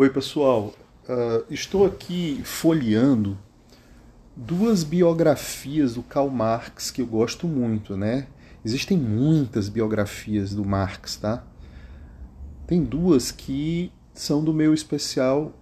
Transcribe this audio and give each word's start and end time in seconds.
Oi, 0.00 0.08
pessoal. 0.10 0.72
Uh, 1.08 1.52
estou 1.52 1.84
aqui 1.84 2.40
folheando 2.44 3.36
duas 4.36 4.84
biografias 4.84 5.94
do 5.94 6.04
Karl 6.04 6.30
Marx 6.30 6.92
que 6.92 7.02
eu 7.02 7.06
gosto 7.06 7.48
muito, 7.48 7.96
né? 7.96 8.28
Existem 8.64 8.96
muitas 8.96 9.68
biografias 9.68 10.54
do 10.54 10.64
Marx, 10.64 11.16
tá? 11.16 11.42
Tem 12.64 12.80
duas 12.80 13.32
que 13.32 13.90
são 14.14 14.44
do 14.44 14.54
meu 14.54 14.72
especial 14.72 15.52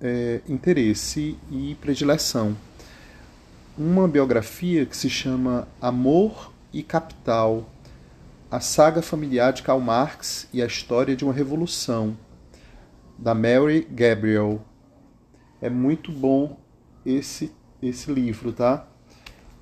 é, 0.00 0.40
interesse 0.48 1.38
e 1.48 1.76
predileção. 1.80 2.56
Uma 3.78 4.08
biografia 4.08 4.84
que 4.84 4.96
se 4.96 5.08
chama 5.08 5.68
Amor 5.80 6.52
e 6.72 6.82
Capital, 6.82 7.70
a 8.50 8.58
saga 8.58 9.00
familiar 9.00 9.52
de 9.52 9.62
Karl 9.62 9.78
Marx 9.78 10.48
e 10.52 10.60
a 10.60 10.66
história 10.66 11.14
de 11.14 11.24
uma 11.24 11.32
revolução, 11.32 12.16
da 13.20 13.34
Mary 13.34 13.86
Gabriel. 13.90 14.64
É 15.60 15.68
muito 15.68 16.10
bom 16.10 16.58
esse, 17.04 17.52
esse 17.82 18.10
livro, 18.10 18.50
tá? 18.50 18.88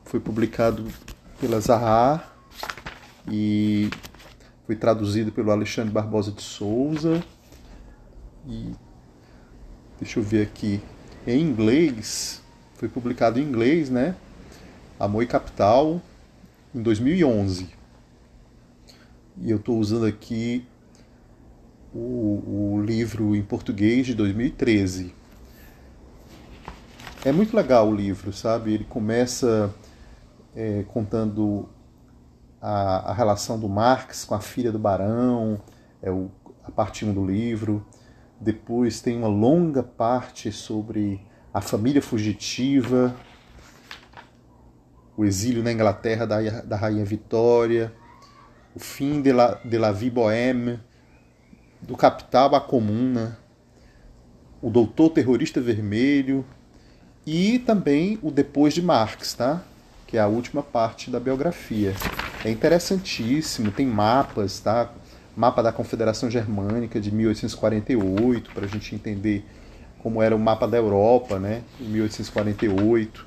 Foi 0.05 0.21
publicado 0.21 0.87
pela 1.41 1.61
Zahar 1.61 2.37
e 3.29 3.91
foi 4.65 4.77
traduzido 4.77 5.33
pelo 5.33 5.51
Alexandre 5.51 5.93
Barbosa 5.93 6.31
de 6.31 6.41
Souza. 6.41 7.23
E 8.47 8.73
deixa 9.99 10.21
eu 10.21 10.23
ver 10.23 10.43
aqui. 10.43 10.81
Em 11.27 11.41
inglês, 11.43 12.41
foi 12.75 12.89
publicado 12.89 13.41
em 13.41 13.43
inglês, 13.43 13.91
né? 13.91 14.15
Amor 15.01 15.25
e 15.25 15.27
Capital, 15.27 16.01
em 16.73 16.81
2011. 16.81 17.69
E 19.37 19.51
eu 19.51 19.57
estou 19.57 19.79
usando 19.79 20.07
aqui 20.07 20.65
o, 21.99 22.75
o 22.77 22.83
livro 22.83 23.35
em 23.35 23.43
português 23.43 24.07
de 24.07 24.15
2013. 24.15 25.13
É 27.25 27.33
muito 27.33 27.57
legal 27.57 27.89
o 27.89 27.95
livro, 27.95 28.33
sabe? 28.33 28.73
Ele 28.73 28.85
começa 28.85 29.75
é, 30.55 30.85
contando 30.85 31.69
a, 32.63 33.11
a, 33.11 33.13
relação 33.13 33.59
do 33.59 33.69
Marx 33.69 34.25
com 34.25 34.35
a 34.35 34.41
filha 34.41 34.71
do 34.71 34.79
barão, 34.79 35.61
é 36.01 36.11
o, 36.11 36.31
a 36.63 36.71
parte 36.71 37.05
1 37.05 37.13
do 37.13 37.27
livro. 37.27 37.85
Depois 38.41 39.01
tem 39.01 39.17
uma 39.19 39.27
longa 39.29 39.83
parte 39.83 40.53
sobre 40.53 41.21
a 41.53 41.61
família 41.61 42.01
fugitiva, 42.01 43.15
o 45.17 45.25
exílio 45.25 45.65
na 45.65 45.73
Inglaterra 45.73 46.25
da, 46.25 46.41
da 46.61 46.77
Rainha 46.77 47.05
Vitória, 47.05 47.93
o 48.77 48.79
fim 48.79 49.21
de 49.21 49.33
la, 49.33 49.55
de 49.65 49.77
la 49.77 49.91
vie 49.91 50.11
bohème, 50.11 50.79
do 51.81 51.97
Capital 51.97 52.55
à 52.55 52.61
Comuna, 52.61 53.39
o 54.61 54.71
Doutor 54.71 55.11
Terrorista 55.11 55.61
Vermelho 55.61 56.45
e 57.27 57.59
também 57.61 58.19
o 58.23 58.31
Depois 58.31 58.75
de 58.75 58.83
Marx, 58.83 59.35
tá? 59.35 59.63
que 60.09 60.17
é 60.17 60.21
a 60.21 60.27
última 60.27 60.63
parte 60.63 61.11
da 61.11 61.21
biografia. 61.21 61.95
É 62.43 62.51
interessantíssimo, 62.51 63.71
tem 63.71 63.87
mapas, 63.87 64.59
tá? 64.59 64.91
Mapa 65.37 65.63
da 65.63 65.71
Confederação 65.71 66.31
Germânica 66.31 66.99
de 66.99 67.15
1848, 67.15 68.51
para 68.53 68.65
a 68.65 68.69
gente 68.69 68.95
entender 68.95 69.45
como 69.99 70.23
era 70.23 70.35
o 70.35 70.39
mapa 70.39 70.67
da 70.67 70.79
Europa, 70.79 71.39
né? 71.39 71.63
Em 71.79 71.85
1848. 71.85 73.27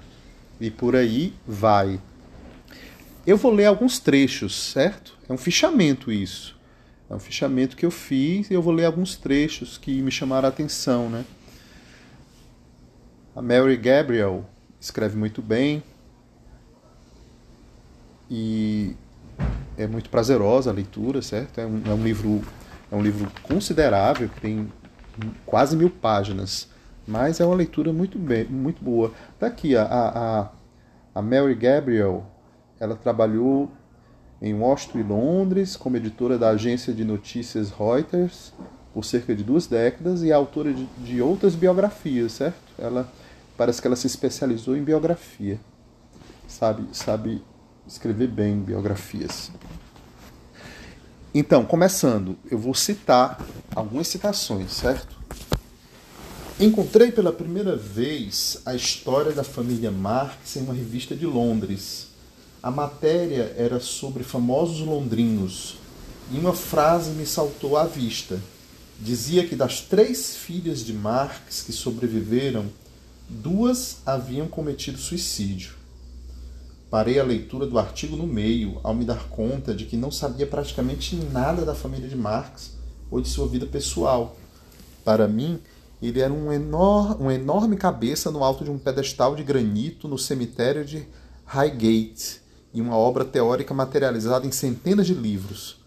E 0.60 0.72
por 0.72 0.96
aí 0.96 1.36
vai. 1.48 2.00
Eu 3.28 3.38
vou 3.38 3.54
ler 3.54 3.66
alguns 3.66 4.00
trechos, 4.00 4.72
certo? 4.72 5.16
É 5.30 5.32
um 5.32 5.38
fichamento 5.38 6.12
isso. 6.12 6.58
É 7.12 7.14
um 7.16 7.20
fichamento 7.20 7.76
que 7.76 7.86
eu 7.86 7.92
fiz 7.92 8.50
e 8.50 8.54
eu 8.54 8.62
vou 8.62 8.72
ler 8.72 8.86
alguns 8.86 9.17
trechos 9.17 9.78
que 9.78 10.02
me 10.02 10.09
chamaram 10.09 10.45
a 10.45 10.50
atenção, 10.50 11.09
né? 11.09 11.26
A 13.36 13.42
Mary 13.42 13.76
Gabriel 13.76 14.45
escreve 14.80 15.17
muito 15.17 15.42
bem 15.42 15.84
e 18.30 18.95
é 19.77 19.86
muito 19.88 20.10
prazerosa 20.10 20.70
a 20.70 20.73
leitura, 20.73 21.22
certo? 21.22 21.60
É 21.60 21.66
um, 21.66 21.82
é 21.86 21.94
um 21.94 22.02
livro 22.02 22.42
é 22.89 22.95
um 22.95 23.02
livro 23.02 23.30
considerável 23.43 24.30
que 24.30 24.39
tem 24.39 24.72
quase 25.45 25.76
mil 25.76 25.89
páginas, 25.89 26.70
mas 27.05 27.42
é 27.42 27.45
uma 27.45 27.55
leitura 27.55 27.92
muito 27.92 28.17
bem, 28.17 28.45
muito 28.45 28.82
boa. 28.82 29.11
Daqui 29.38 29.76
a, 29.76 29.83
a, 29.83 30.49
a 31.14 31.22
Mary 31.22 31.55
Gabriel, 31.55 32.26
ela 32.80 32.95
trabalhou 32.95 33.70
em 34.42 34.54
Washington 34.54 35.00
e 35.00 35.04
Londres, 35.04 35.76
como 35.76 35.98
editora 35.98 36.38
da 36.38 36.50
agência 36.50 36.92
de 36.94 37.06
notícias 37.06 37.70
Reuters 37.70 38.52
por 38.94 39.06
cerca 39.06 39.36
de 39.36 39.44
duas 39.44 39.68
décadas 39.68 40.24
e 40.24 40.32
autora 40.32 40.74
de, 40.74 40.86
de 40.98 41.22
outras 41.22 41.56
biografias, 41.56 42.34
certo? 42.34 42.60
Ela 42.78 43.12
parece 43.56 43.80
que 43.80 43.88
ela 43.88 43.96
se 43.96 44.08
especializou 44.08 44.76
em 44.76 44.84
biografia, 44.84 45.60
sabe, 46.48 46.88
sabe 46.92 47.42
escrever 47.88 48.28
bem 48.28 48.60
biografias. 48.60 49.52
Então, 51.34 51.64
começando, 51.64 52.36
eu 52.50 52.58
vou 52.58 52.73
citar 52.73 53.40
algumas 53.73 54.08
citações, 54.08 54.72
certo? 54.73 55.22
Encontrei 56.60 57.12
pela 57.12 57.32
primeira 57.32 57.78
vez 57.78 58.62
a 58.66 58.76
história 58.76 59.32
da 59.32 59.44
família 59.44 59.92
Marx 59.92 60.58
em 60.58 60.64
uma 60.64 60.73
revista 60.73 61.16
de 61.16 61.26
Londres 61.26 62.11
a 62.64 62.70
matéria 62.70 63.55
era 63.58 63.80
sobre 63.80 64.23
famosos 64.23 64.86
londrinos 64.86 65.77
e 66.32 66.38
uma 66.38 66.54
frase 66.54 67.10
me 67.11 67.26
saltou 67.26 67.76
à 67.76 67.86
vista. 67.86 68.39
Dizia 68.99 69.48
que 69.48 69.55
das 69.55 69.82
três 69.82 70.36
filhas 70.36 70.86
de 70.86 70.94
Marx 70.94 71.64
que 71.64 71.73
sobreviveram, 71.73 72.66
duas 73.27 73.98
haviam 74.05 74.48
cometido 74.48 74.99
suicídio. 74.99 75.73
Parei 76.92 77.20
a 77.20 77.23
leitura 77.23 77.66
do 77.66 77.80
artigo 77.80 78.16
no 78.16 78.27
meio 78.27 78.80
ao 78.83 78.93
me 78.93 79.05
dar 79.05 79.28
conta 79.30 79.73
de 79.73 79.86
que 79.86 79.98
não 79.98 80.11
sabia 80.11 80.45
praticamente 80.45 81.16
nada 81.16 81.66
da 81.66 81.73
família 81.73 82.08
de 82.08 82.16
Marx 82.16 82.73
ou 83.10 83.20
de 83.20 83.28
sua 83.28 83.48
vida 83.48 83.66
pessoal. 83.66 84.38
Para 85.04 85.28
mim, 85.28 85.60
ele 85.99 86.20
era 86.20 86.32
um 86.32 86.49
uma 87.20 87.33
enorme 87.33 87.76
cabeça 87.76 88.30
no 88.30 88.43
alto 88.43 88.64
de 88.64 88.70
um 88.70 88.78
pedestal 88.78 89.36
de 89.36 89.43
granito 89.43 90.08
no 90.08 90.17
cemitério 90.17 90.86
de 90.86 91.08
Highgate 91.45 92.42
e 92.73 92.82
uma 92.82 92.95
obra 92.95 93.26
teórica 93.26 93.73
materializada 93.73 94.48
em 94.48 94.52
centenas 94.52 95.08
de 95.08 95.14
livros. 95.14 95.82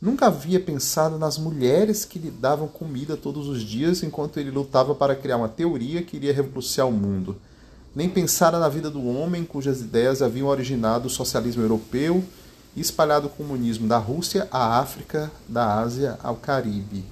Nunca 0.00 0.26
havia 0.26 0.60
pensado 0.60 1.18
nas 1.18 1.38
mulheres 1.38 2.04
que 2.04 2.18
lhe 2.18 2.30
davam 2.30 2.68
comida 2.68 3.16
todos 3.16 3.48
os 3.48 3.62
dias 3.62 4.02
enquanto 4.02 4.38
ele 4.38 4.50
lutava 4.50 4.94
para 4.94 5.16
criar 5.16 5.36
uma 5.36 5.48
teoria 5.48 6.02
que 6.02 6.16
iria 6.16 6.32
revolucionar 6.32 6.88
o 6.88 6.96
mundo. 6.96 7.36
Nem 7.94 8.08
pensara 8.08 8.60
na 8.60 8.68
vida 8.68 8.90
do 8.90 9.04
homem 9.04 9.44
cujas 9.44 9.80
ideias 9.80 10.22
haviam 10.22 10.46
originado 10.46 11.08
o 11.08 11.10
socialismo 11.10 11.62
europeu 11.62 12.22
e 12.76 12.80
espalhado 12.80 13.26
o 13.26 13.30
comunismo 13.30 13.88
da 13.88 13.98
Rússia 13.98 14.46
à 14.52 14.78
África, 14.78 15.32
da 15.48 15.80
Ásia 15.80 16.16
ao 16.22 16.36
Caribe. 16.36 17.04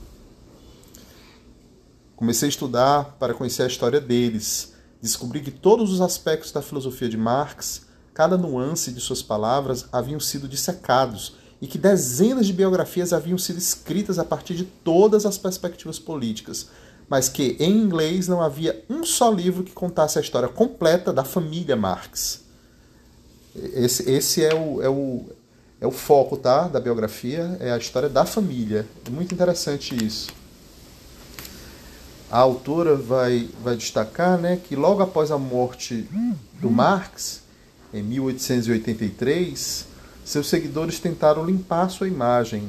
Comecei 2.15 2.47
a 2.47 2.51
estudar 2.51 3.17
para 3.19 3.35
conhecer 3.35 3.65
a 3.65 3.67
história 3.67 4.01
deles. 4.01 4.75
Descobri 5.03 5.41
que 5.41 5.51
todos 5.51 5.93
os 5.93 6.01
aspectos 6.01 6.53
da 6.53 6.63
filosofia 6.63 7.09
de 7.09 7.17
Marx 7.17 7.86
cada 8.17 8.39
nuance 8.39 8.91
de 8.93 8.99
suas 8.99 9.21
palavras 9.23 9.85
haviam 9.93 10.19
sido 10.19 10.49
dissecados 10.49 11.35
e 11.61 11.67
que 11.67 11.77
dezenas 11.77 12.47
de 12.47 12.53
biografias 12.55 13.13
haviam 13.13 13.37
sido 13.37 13.59
escritas 13.59 14.19
a 14.19 14.25
partir 14.25 14.55
de 14.55 14.65
todas 14.65 15.27
as 15.27 15.37
perspectivas 15.37 15.99
políticas, 15.99 16.71
mas 17.11 17.29
que 17.29 17.59
em 17.61 17.71
inglês 17.77 18.27
não 18.27 18.41
havia 18.41 18.83
um 18.89 19.05
só 19.05 19.31
livro 19.31 19.63
que 19.63 19.73
contasse 19.73 20.19
a 20.19 20.23
história 20.23 20.49
completa 20.49 21.13
da 21.13 21.25
família 21.25 21.77
Marx. 21.77 22.41
Esse, 23.55 24.11
esse 24.11 24.43
é, 24.43 24.55
o, 24.55 24.83
é, 24.83 24.89
o, 24.89 25.27
é 25.79 25.87
o 25.87 25.91
foco 25.91 26.39
tá, 26.39 26.69
da 26.69 26.81
biografia, 26.81 27.59
é 27.61 27.71
a 27.71 27.77
história 27.77 28.09
da 28.09 28.25
família. 28.25 28.87
É 29.07 29.11
muito 29.11 29.35
interessante 29.35 29.95
isso. 29.95 30.29
A 32.31 32.39
autora 32.39 32.97
vai, 32.97 33.51
vai 33.63 33.77
destacar 33.77 34.39
né, 34.39 34.57
que 34.57 34.75
logo 34.75 35.03
após 35.03 35.31
a 35.31 35.37
morte 35.37 36.09
do 36.63 36.71
Marx, 36.71 37.45
em 37.97 38.03
1883, 38.03 39.87
seus 40.23 40.49
seguidores 40.49 41.01
tentaram 41.01 41.45
limpar 41.45 41.89
sua 41.89 42.07
imagem, 42.07 42.69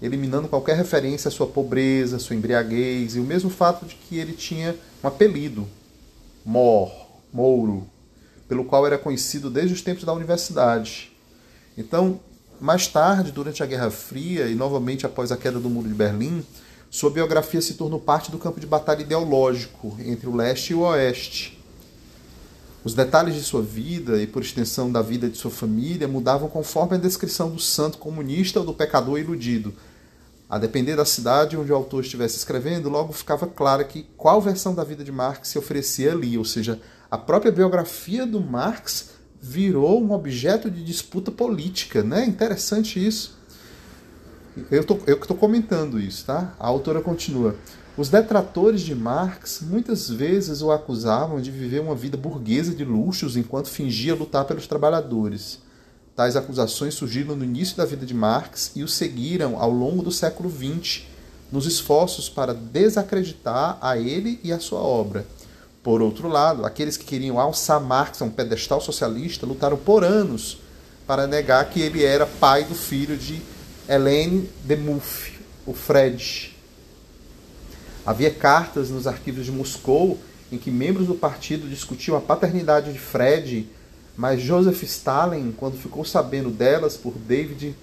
eliminando 0.00 0.48
qualquer 0.48 0.76
referência 0.76 1.28
à 1.28 1.32
sua 1.32 1.48
pobreza, 1.48 2.18
sua 2.18 2.36
embriaguez 2.36 3.16
e 3.16 3.20
o 3.20 3.24
mesmo 3.24 3.50
fato 3.50 3.84
de 3.84 3.96
que 3.96 4.18
ele 4.18 4.32
tinha 4.32 4.76
um 5.02 5.08
apelido, 5.08 5.66
Mor, 6.44 6.92
Mouro, 7.32 7.88
pelo 8.48 8.64
qual 8.64 8.86
era 8.86 8.98
conhecido 8.98 9.50
desde 9.50 9.74
os 9.74 9.82
tempos 9.82 10.04
da 10.04 10.12
universidade. 10.12 11.10
Então, 11.76 12.20
mais 12.60 12.86
tarde, 12.86 13.32
durante 13.32 13.62
a 13.62 13.66
Guerra 13.66 13.90
Fria 13.90 14.46
e 14.46 14.54
novamente 14.54 15.04
após 15.04 15.32
a 15.32 15.36
queda 15.36 15.58
do 15.58 15.68
Muro 15.68 15.88
de 15.88 15.94
Berlim, 15.94 16.44
sua 16.88 17.10
biografia 17.10 17.60
se 17.60 17.74
tornou 17.74 17.98
parte 17.98 18.30
do 18.30 18.38
campo 18.38 18.60
de 18.60 18.66
batalha 18.66 19.02
ideológico 19.02 19.96
entre 20.04 20.28
o 20.28 20.36
leste 20.36 20.70
e 20.70 20.74
o 20.74 20.80
oeste 20.80 21.61
os 22.84 22.94
detalhes 22.94 23.34
de 23.34 23.42
sua 23.42 23.62
vida 23.62 24.20
e, 24.20 24.26
por 24.26 24.42
extensão, 24.42 24.90
da 24.90 25.00
vida 25.00 25.28
de 25.28 25.38
sua 25.38 25.50
família 25.50 26.08
mudavam 26.08 26.48
conforme 26.48 26.96
a 26.96 27.00
descrição 27.00 27.50
do 27.50 27.60
santo 27.60 27.98
comunista 27.98 28.58
ou 28.58 28.66
do 28.66 28.74
pecador 28.74 29.18
iludido. 29.18 29.72
A 30.50 30.58
depender 30.58 30.96
da 30.96 31.04
cidade 31.04 31.56
onde 31.56 31.72
o 31.72 31.74
autor 31.74 32.02
estivesse 32.02 32.36
escrevendo, 32.36 32.88
logo 32.88 33.12
ficava 33.12 33.46
claro 33.46 33.84
que 33.86 34.06
qual 34.16 34.40
versão 34.40 34.74
da 34.74 34.84
vida 34.84 35.04
de 35.04 35.12
Marx 35.12 35.48
se 35.48 35.58
oferecia 35.58 36.12
ali, 36.12 36.36
ou 36.36 36.44
seja, 36.44 36.80
a 37.10 37.16
própria 37.16 37.52
biografia 37.52 38.26
do 38.26 38.40
Marx 38.40 39.10
virou 39.40 40.02
um 40.02 40.12
objeto 40.12 40.70
de 40.70 40.84
disputa 40.84 41.30
política, 41.30 42.02
né? 42.02 42.24
Interessante 42.24 43.04
isso. 43.04 43.38
Eu, 44.70 44.84
tô, 44.84 44.98
eu 45.06 45.16
que 45.16 45.24
estou 45.24 45.36
comentando 45.36 45.98
isso, 45.98 46.26
tá? 46.26 46.54
A 46.58 46.66
autora 46.66 47.00
continua. 47.00 47.56
Os 47.94 48.08
detratores 48.08 48.80
de 48.80 48.94
Marx 48.94 49.60
muitas 49.60 50.08
vezes 50.08 50.62
o 50.62 50.72
acusavam 50.72 51.42
de 51.42 51.50
viver 51.50 51.80
uma 51.80 51.94
vida 51.94 52.16
burguesa 52.16 52.74
de 52.74 52.86
luxos 52.86 53.36
enquanto 53.36 53.68
fingia 53.68 54.14
lutar 54.14 54.46
pelos 54.46 54.66
trabalhadores. 54.66 55.58
Tais 56.16 56.34
acusações 56.34 56.94
surgiram 56.94 57.36
no 57.36 57.44
início 57.44 57.76
da 57.76 57.84
vida 57.84 58.06
de 58.06 58.14
Marx 58.14 58.72
e 58.74 58.82
o 58.82 58.88
seguiram 58.88 59.60
ao 59.60 59.70
longo 59.70 60.02
do 60.02 60.10
século 60.10 60.50
XX, 60.50 61.02
nos 61.50 61.66
esforços 61.66 62.30
para 62.30 62.54
desacreditar 62.54 63.76
a 63.78 63.98
ele 63.98 64.40
e 64.42 64.52
a 64.52 64.58
sua 64.58 64.80
obra. 64.80 65.26
Por 65.82 66.00
outro 66.00 66.28
lado, 66.28 66.64
aqueles 66.64 66.96
que 66.96 67.04
queriam 67.04 67.38
alçar 67.38 67.78
Marx 67.78 68.22
a 68.22 68.24
um 68.24 68.30
pedestal 68.30 68.80
socialista 68.80 69.44
lutaram 69.44 69.76
por 69.76 70.02
anos 70.02 70.58
para 71.06 71.26
negar 71.26 71.68
que 71.68 71.82
ele 71.82 72.02
era 72.02 72.24
pai 72.24 72.64
do 72.64 72.74
filho 72.74 73.18
de 73.18 73.42
Helene 73.86 74.48
de 74.64 74.76
Muff, 74.76 75.38
o 75.66 75.74
Fred. 75.74 76.51
Havia 78.04 78.30
cartas 78.30 78.90
nos 78.90 79.06
arquivos 79.06 79.44
de 79.44 79.52
Moscou 79.52 80.18
em 80.50 80.58
que 80.58 80.70
membros 80.70 81.06
do 81.06 81.14
partido 81.14 81.68
discutiam 81.68 82.16
a 82.16 82.20
paternidade 82.20 82.92
de 82.92 82.98
Fred 82.98 83.68
mas 84.16 84.42
Joseph 84.42 84.82
Stalin, 84.82 85.52
quando 85.52 85.78
ficou 85.78 86.04
sabendo 86.04 86.50
delas 86.50 86.96
por 86.96 87.14
David 87.14 87.74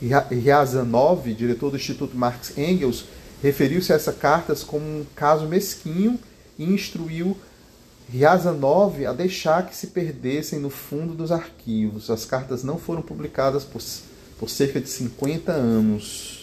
Ryazanov, 0.00 1.32
diretor 1.34 1.70
do 1.70 1.76
Instituto 1.76 2.16
Marx 2.16 2.56
Engels, 2.58 3.04
referiu-se 3.42 3.92
a 3.92 3.96
essas 3.96 4.16
cartas 4.16 4.64
como 4.64 4.84
um 4.84 5.06
caso 5.14 5.46
mesquinho 5.46 6.18
e 6.58 6.64
instruiu 6.64 7.36
Ryazanov 8.12 9.04
a 9.06 9.12
deixar 9.12 9.66
que 9.66 9.76
se 9.76 9.88
perdessem 9.88 10.58
no 10.58 10.70
fundo 10.70 11.14
dos 11.14 11.30
arquivos. 11.30 12.10
As 12.10 12.24
cartas 12.24 12.64
não 12.64 12.78
foram 12.78 13.02
publicadas 13.02 13.64
por, 13.64 13.80
por 14.38 14.50
cerca 14.50 14.80
de 14.80 14.88
50 14.88 15.52
anos. 15.52 16.35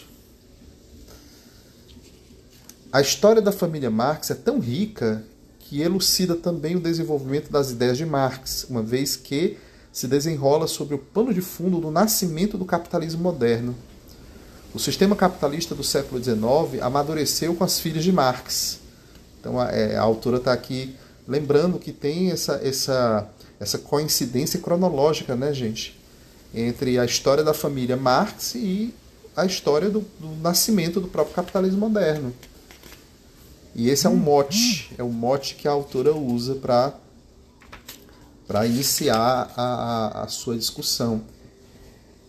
A 2.93 3.01
história 3.01 3.41
da 3.41 3.51
família 3.51 3.89
Marx 3.89 4.29
é 4.29 4.35
tão 4.35 4.59
rica 4.59 5.23
que 5.57 5.81
elucida 5.81 6.35
também 6.35 6.75
o 6.75 6.79
desenvolvimento 6.79 7.51
das 7.51 7.71
ideias 7.71 7.97
de 7.97 8.05
Marx, 8.05 8.67
uma 8.69 8.83
vez 8.83 9.15
que 9.15 9.57
se 9.91 10.07
desenrola 10.07 10.67
sobre 10.67 10.93
o 10.93 10.99
pano 10.99 11.33
de 11.33 11.41
fundo 11.41 11.81
do 11.81 11.89
nascimento 11.89 12.55
do 12.55 12.65
capitalismo 12.65 13.23
moderno. 13.23 13.75
O 14.75 14.79
sistema 14.79 15.15
capitalista 15.15 15.73
do 15.73 15.83
século 15.83 16.23
XIX 16.23 16.83
amadureceu 16.83 17.55
com 17.55 17.63
as 17.63 17.79
filhas 17.79 18.03
de 18.03 18.11
Marx. 18.11 18.77
Então 19.39 19.59
a, 19.59 19.71
é, 19.71 19.95
a 19.95 20.01
autora 20.03 20.37
está 20.37 20.53
aqui 20.53 20.95
lembrando 21.27 21.79
que 21.79 21.91
tem 21.91 22.29
essa, 22.29 22.61
essa, 22.63 23.27
essa 23.59 23.79
coincidência 23.79 24.59
cronológica, 24.59 25.35
né, 25.35 25.51
gente? 25.51 25.99
Entre 26.53 26.99
a 26.99 27.05
história 27.05 27.43
da 27.43 27.55
família 27.55 27.97
Marx 27.97 28.53
e 28.53 28.93
a 29.35 29.47
história 29.47 29.89
do, 29.89 30.01
do 30.19 30.35
nascimento 30.43 31.01
do 31.01 31.07
próprio 31.07 31.33
capitalismo 31.33 31.79
moderno. 31.79 32.31
E 33.75 33.89
esse 33.89 34.05
é 34.05 34.09
um 34.09 34.15
mote, 34.15 34.93
é 34.97 35.03
o 35.03 35.09
mote 35.09 35.55
que 35.55 35.67
a 35.67 35.71
autora 35.71 36.13
usa 36.13 36.55
para 36.55 36.93
para 38.45 38.65
iniciar 38.67 39.51
a, 39.55 39.63
a, 39.63 40.23
a, 40.23 40.27
sua 40.27 40.57
discussão. 40.57 41.23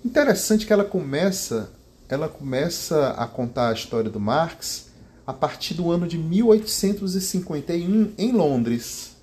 Interessante 0.05 0.65
que 0.65 0.73
ela 0.73 0.85
começa, 0.85 1.73
ela 2.09 2.29
começa 2.29 3.11
a 3.11 3.27
contar 3.27 3.71
a 3.71 3.73
história 3.73 4.09
do 4.09 4.21
Marx 4.21 4.87
a 5.27 5.33
partir 5.33 5.75
do 5.75 5.91
ano 5.91 6.07
de 6.07 6.17
1851 6.17 8.13
em 8.17 8.33
Londres. 8.33 9.17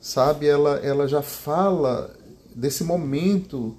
Sabe, 0.00 0.46
ela, 0.46 0.76
ela 0.76 1.08
já 1.08 1.22
fala 1.22 2.14
desse 2.54 2.84
momento 2.84 3.76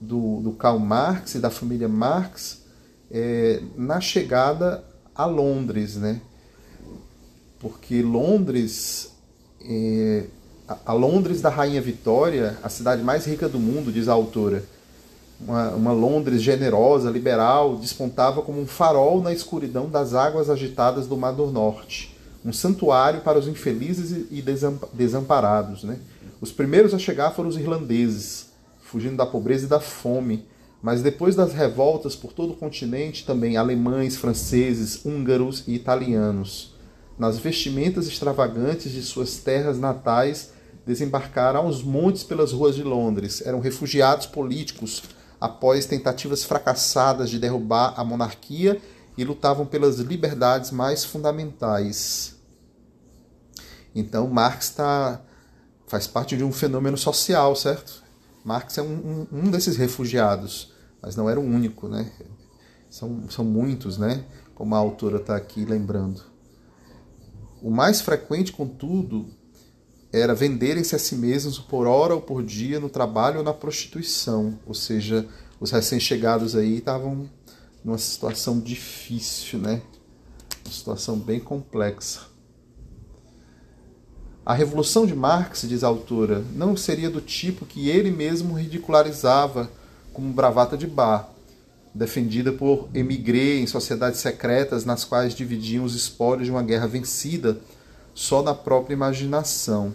do, 0.00 0.40
do 0.40 0.52
Karl 0.52 0.78
Marx 0.78 1.34
e 1.36 1.38
da 1.38 1.50
família 1.50 1.88
Marx 1.88 2.62
é, 3.10 3.62
na 3.76 4.00
chegada 4.00 4.84
a 5.16 5.24
Londres, 5.24 5.96
né? 5.96 6.20
Porque 7.58 8.02
Londres, 8.02 9.12
é, 9.64 10.24
a 10.84 10.92
Londres 10.92 11.40
da 11.40 11.48
Rainha 11.48 11.80
Vitória, 11.80 12.58
a 12.62 12.68
cidade 12.68 13.02
mais 13.02 13.24
rica 13.24 13.48
do 13.48 13.58
mundo, 13.58 13.90
diz 13.90 14.08
a 14.08 14.12
autora, 14.12 14.62
uma, 15.40 15.70
uma 15.70 15.92
Londres 15.92 16.42
generosa, 16.42 17.10
liberal, 17.10 17.76
despontava 17.76 18.42
como 18.42 18.60
um 18.60 18.66
farol 18.66 19.22
na 19.22 19.32
escuridão 19.32 19.88
das 19.88 20.14
águas 20.14 20.50
agitadas 20.50 21.06
do 21.06 21.16
Mar 21.16 21.32
do 21.32 21.46
Norte, 21.46 22.16
um 22.44 22.52
santuário 22.52 23.20
para 23.20 23.38
os 23.38 23.48
infelizes 23.48 24.26
e 24.30 24.42
desamparados. 24.92 25.82
Né? 25.82 25.98
Os 26.40 26.52
primeiros 26.52 26.94
a 26.94 26.98
chegar 26.98 27.32
foram 27.32 27.48
os 27.48 27.56
irlandeses, 27.56 28.46
fugindo 28.82 29.16
da 29.16 29.26
pobreza 29.26 29.66
e 29.66 29.68
da 29.68 29.80
fome, 29.80 30.44
mas 30.86 31.02
depois 31.02 31.34
das 31.34 31.52
revoltas 31.52 32.14
por 32.14 32.32
todo 32.32 32.52
o 32.52 32.56
continente, 32.56 33.26
também 33.26 33.56
alemães, 33.56 34.14
franceses, 34.14 35.04
húngaros 35.04 35.64
e 35.66 35.74
italianos, 35.74 36.76
nas 37.18 37.40
vestimentas 37.40 38.06
extravagantes 38.06 38.92
de 38.92 39.02
suas 39.02 39.38
terras 39.38 39.80
natais, 39.80 40.52
desembarcaram 40.86 41.58
aos 41.58 41.82
montes 41.82 42.22
pelas 42.22 42.52
ruas 42.52 42.76
de 42.76 42.84
Londres. 42.84 43.42
Eram 43.44 43.58
refugiados 43.58 44.26
políticos 44.26 45.02
após 45.40 45.86
tentativas 45.86 46.44
fracassadas 46.44 47.30
de 47.30 47.40
derrubar 47.40 47.94
a 47.96 48.04
monarquia 48.04 48.80
e 49.18 49.24
lutavam 49.24 49.66
pelas 49.66 49.98
liberdades 49.98 50.70
mais 50.70 51.04
fundamentais. 51.04 52.36
Então, 53.92 54.28
Marx 54.28 54.70
tá, 54.70 55.20
faz 55.88 56.06
parte 56.06 56.36
de 56.36 56.44
um 56.44 56.52
fenômeno 56.52 56.96
social, 56.96 57.56
certo? 57.56 58.04
Marx 58.44 58.78
é 58.78 58.82
um, 58.82 59.26
um, 59.32 59.38
um 59.46 59.50
desses 59.50 59.76
refugiados, 59.76 60.75
mas 61.06 61.14
não 61.14 61.30
era 61.30 61.38
o 61.38 61.44
único, 61.44 61.86
né? 61.86 62.10
São, 62.90 63.30
são 63.30 63.44
muitos, 63.44 63.96
né? 63.96 64.24
Como 64.56 64.74
a 64.74 64.78
autora 64.78 65.18
está 65.18 65.36
aqui 65.36 65.64
lembrando. 65.64 66.20
O 67.62 67.70
mais 67.70 68.00
frequente, 68.00 68.50
contudo, 68.50 69.30
era 70.12 70.34
venderem-se 70.34 70.96
a 70.96 70.98
si 70.98 71.14
mesmos 71.14 71.60
por 71.60 71.86
hora 71.86 72.12
ou 72.12 72.20
por 72.20 72.42
dia 72.42 72.80
no 72.80 72.88
trabalho 72.88 73.38
ou 73.38 73.44
na 73.44 73.54
prostituição. 73.54 74.58
Ou 74.66 74.74
seja, 74.74 75.28
os 75.60 75.70
recém-chegados 75.70 76.56
aí 76.56 76.78
estavam 76.78 77.30
numa 77.84 77.98
situação 77.98 78.58
difícil, 78.58 79.60
né? 79.60 79.82
Uma 80.64 80.72
situação 80.72 81.20
bem 81.20 81.38
complexa. 81.38 82.22
A 84.44 84.52
revolução 84.52 85.06
de 85.06 85.14
Marx, 85.14 85.62
diz 85.68 85.84
a 85.84 85.86
autora, 85.86 86.44
não 86.52 86.76
seria 86.76 87.08
do 87.08 87.20
tipo 87.20 87.64
que 87.64 87.88
ele 87.88 88.10
mesmo 88.10 88.54
ridicularizava 88.54 89.70
como 90.16 90.32
bravata 90.32 90.78
de 90.78 90.86
bar, 90.86 91.30
defendida 91.94 92.50
por 92.50 92.88
emigré 92.94 93.56
em 93.56 93.66
sociedades 93.66 94.18
secretas 94.18 94.86
nas 94.86 95.04
quais 95.04 95.34
dividiam 95.34 95.84
os 95.84 95.94
espólios 95.94 96.46
de 96.46 96.50
uma 96.50 96.62
guerra 96.62 96.86
vencida 96.86 97.58
só 98.14 98.42
na 98.42 98.54
própria 98.54 98.94
imaginação. 98.94 99.94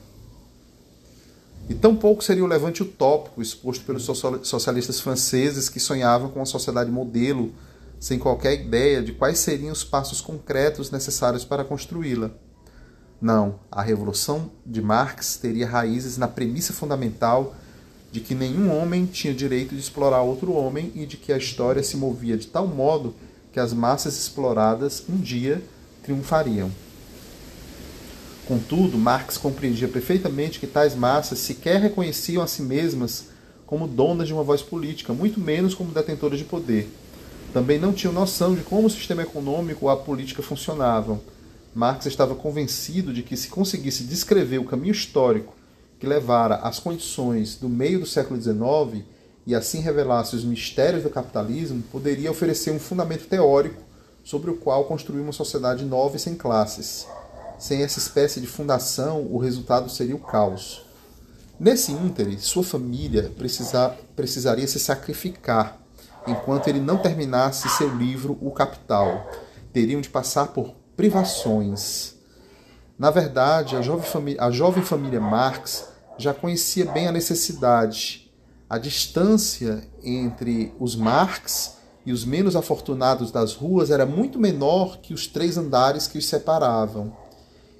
E 1.68 1.74
tampouco 1.74 2.24
seria 2.24 2.44
o 2.44 2.48
levante 2.48 2.84
utópico 2.84 3.42
exposto 3.42 3.84
pelos 3.84 4.04
socialistas 4.44 5.00
franceses 5.00 5.70
que 5.70 5.80
sonhavam 5.80 6.30
com 6.30 6.40
uma 6.40 6.46
sociedade 6.46 6.92
modelo, 6.92 7.52
sem 8.00 8.20
qualquer 8.20 8.54
ideia 8.62 9.02
de 9.02 9.14
quais 9.14 9.40
seriam 9.40 9.72
os 9.72 9.84
passos 9.84 10.22
concretos 10.22 10.92
necessários 10.92 11.44
para 11.44 11.64
construí-la. 11.64 12.30
Não, 13.20 13.60
a 13.72 13.82
revolução 13.82 14.52
de 14.64 14.84
Marx 14.84 15.38
teria 15.38 15.68
raízes 15.68 16.16
na 16.16 16.28
premissa 16.28 16.74
fundamental 16.74 17.56
de 18.12 18.20
que 18.20 18.36
nenhum 18.36 18.72
homem 18.76 19.06
tinha 19.06 19.34
direito 19.34 19.74
de 19.74 19.82
explorar 19.82 20.22
outro 20.22 20.54
homem 20.54 20.92
e 20.96 21.06
de 21.06 21.18
que 21.18 21.32
a 21.32 21.38
história 21.38 21.82
se 21.82 21.96
movia 21.96 22.38
de 22.38 22.48
tal 22.48 22.68
modo 22.68 23.16
que 23.54 23.60
as 23.60 23.74
massas 23.74 24.18
exploradas 24.18 25.04
um 25.10 25.18
dia 25.18 25.64
triunfariam. 26.04 26.72
Contudo, 28.48 28.98
Marx 28.98 29.38
compreendia 29.38 29.88
perfeitamente 29.88 30.60
que 30.60 30.68
tais 30.68 30.94
massas 30.96 31.40
sequer 31.40 31.80
reconheciam 31.80 32.44
a 32.44 32.48
si 32.48 32.62
mesmas 32.62 33.28
como 33.66 33.88
donas 33.88 34.28
de 34.28 34.34
uma 34.34 34.44
voz 34.44 34.62
política, 34.62 35.14
muito 35.14 35.40
menos 35.40 35.74
como 35.74 35.94
detentoras 35.94 36.38
de 36.38 36.44
poder. 36.44 36.90
Também 37.54 37.80
não 37.80 37.94
tinham 37.94 38.14
noção 38.14 38.56
de 38.56 38.62
como 38.62 38.88
o 38.88 38.90
sistema 38.90 39.22
econômico 39.22 39.86
ou 39.86 39.92
a 39.92 39.96
política 39.96 40.42
funcionavam 40.42 41.22
Marx 41.74 42.06
estava 42.06 42.36
convencido 42.36 43.14
de 43.14 43.24
que 43.24 43.38
se 43.38 43.48
conseguisse 43.48 44.04
descrever 44.04 44.58
o 44.58 44.66
caminho 44.66 44.92
histórico 44.92 45.54
que 46.02 46.08
levara 46.08 46.56
às 46.56 46.80
condições 46.80 47.56
do 47.56 47.70
meio 47.70 48.00
do 48.00 48.08
século 48.08 48.42
XIX 48.42 49.06
e 49.46 49.54
assim 49.54 49.82
revelasse 49.82 50.36
os 50.36 50.44
mistérios 50.44 51.04
do 51.04 51.12
capitalismo, 51.12 51.84
poderia 51.92 52.32
oferecer 52.32 52.72
um 52.72 52.80
fundamento 52.80 53.28
teórico 53.28 53.84
sobre 54.24 54.50
o 54.50 54.58
qual 54.58 54.86
construir 54.86 55.22
uma 55.22 55.32
sociedade 55.32 55.86
nova 55.86 56.16
e 56.18 56.20
sem 56.20 56.34
classes. 56.34 57.06
Sem 57.60 57.84
essa 57.84 58.00
espécie 58.00 58.42
de 58.42 58.48
fundação, 58.48 59.28
o 59.30 59.38
resultado 59.38 59.92
seria 59.92 60.16
o 60.16 60.20
caos. 60.20 60.84
Nesse 61.60 61.92
íntere, 61.92 62.40
sua 62.40 62.64
família 62.64 63.32
precisar, 63.38 63.96
precisaria 64.16 64.66
se 64.66 64.80
sacrificar, 64.80 65.78
enquanto 66.26 66.68
ele 66.68 66.80
não 66.80 66.98
terminasse 66.98 67.70
seu 67.70 67.96
livro 67.96 68.40
O 68.42 68.50
Capital. 68.50 69.30
Teriam 69.72 70.02
de 70.02 70.10
passar 70.10 70.48
por 70.48 70.74
privações. 70.98 72.16
Na 72.98 73.12
verdade, 73.12 73.76
a 73.76 73.84
jovem, 73.84 74.36
a 74.40 74.50
jovem 74.50 74.84
família 74.84 75.22
Marx 75.22 75.91
já 76.22 76.34
conhecia 76.34 76.86
bem 76.86 77.08
a 77.08 77.12
necessidade. 77.12 78.32
A 78.70 78.78
distância 78.78 79.84
entre 80.04 80.74
os 80.80 80.96
Marx 80.96 81.78
e 82.06 82.12
os 82.12 82.24
menos 82.24 82.56
afortunados 82.56 83.32
das 83.32 83.54
ruas 83.54 83.92
era 83.92 84.06
muito 84.06 84.40
menor 84.40 85.00
que 85.02 85.14
os 85.14 85.28
três 85.28 85.58
andares 85.58 86.08
que 86.08 86.18
os 86.18 86.26
separavam. 86.26 87.16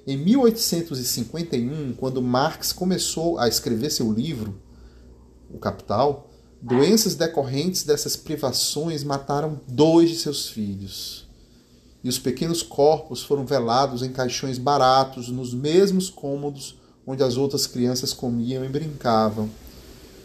Em 0.06 0.16
1851, 0.16 1.94
quando 1.94 2.20
Marx 2.20 2.72
começou 2.72 3.38
a 3.38 3.48
escrever 3.48 3.90
seu 3.90 4.12
livro, 4.12 4.60
O 5.50 5.58
Capital, 5.58 6.30
doenças 6.60 7.14
decorrentes 7.14 7.84
dessas 7.84 8.16
privações 8.16 9.04
mataram 9.04 9.60
dois 9.68 10.10
de 10.10 10.16
seus 10.16 10.48
filhos. 10.48 11.28
E 12.02 12.08
os 12.08 12.18
pequenos 12.18 12.62
corpos 12.62 13.22
foram 13.22 13.46
velados 13.46 14.02
em 14.02 14.10
caixões 14.10 14.58
baratos 14.58 15.28
nos 15.28 15.54
mesmos 15.54 16.10
cômodos 16.10 16.81
onde 17.06 17.22
as 17.22 17.36
outras 17.36 17.66
crianças 17.66 18.12
comiam 18.12 18.64
e 18.64 18.68
brincavam. 18.68 19.50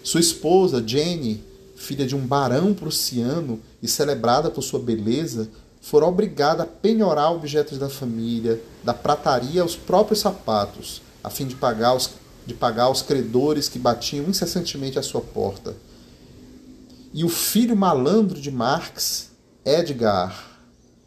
Sua 0.03 0.19
esposa, 0.19 0.83
Jenny, 0.85 1.43
filha 1.75 2.05
de 2.05 2.15
um 2.15 2.25
barão 2.25 2.73
prussiano 2.73 3.59
e 3.81 3.87
celebrada 3.87 4.49
por 4.49 4.61
sua 4.61 4.79
beleza, 4.79 5.49
fora 5.81 6.05
obrigada 6.05 6.63
a 6.63 6.65
penhorar 6.65 7.31
objetos 7.31 7.77
da 7.77 7.89
família, 7.89 8.61
da 8.83 8.93
prataria 8.93 9.61
aos 9.61 9.75
próprios 9.75 10.19
sapatos, 10.19 11.01
a 11.23 11.29
fim 11.29 11.45
de 11.45 11.55
pagar 11.55 11.93
os, 11.93 12.09
de 12.45 12.53
pagar 12.53 12.89
os 12.89 13.01
credores 13.01 13.69
que 13.69 13.79
batiam 13.79 14.25
incessantemente 14.27 14.97
à 14.97 15.03
sua 15.03 15.21
porta. 15.21 15.75
E 17.13 17.23
o 17.23 17.29
filho 17.29 17.75
malandro 17.75 18.39
de 18.39 18.51
Marx, 18.51 19.29
Edgar, 19.65 20.59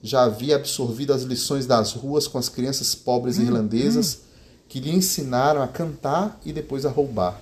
já 0.02 0.22
havia 0.22 0.56
absorvido 0.56 1.12
as 1.12 1.22
lições 1.22 1.66
das 1.66 1.92
ruas 1.92 2.26
com 2.26 2.38
as 2.38 2.48
crianças 2.48 2.94
pobres 2.94 3.38
hum, 3.38 3.42
irlandesas 3.42 4.14
hum. 4.14 4.29
Que 4.70 4.78
lhe 4.78 4.94
ensinaram 4.94 5.60
a 5.60 5.68
cantar 5.68 6.40
e 6.44 6.52
depois 6.52 6.86
a 6.86 6.90
roubar. 6.90 7.40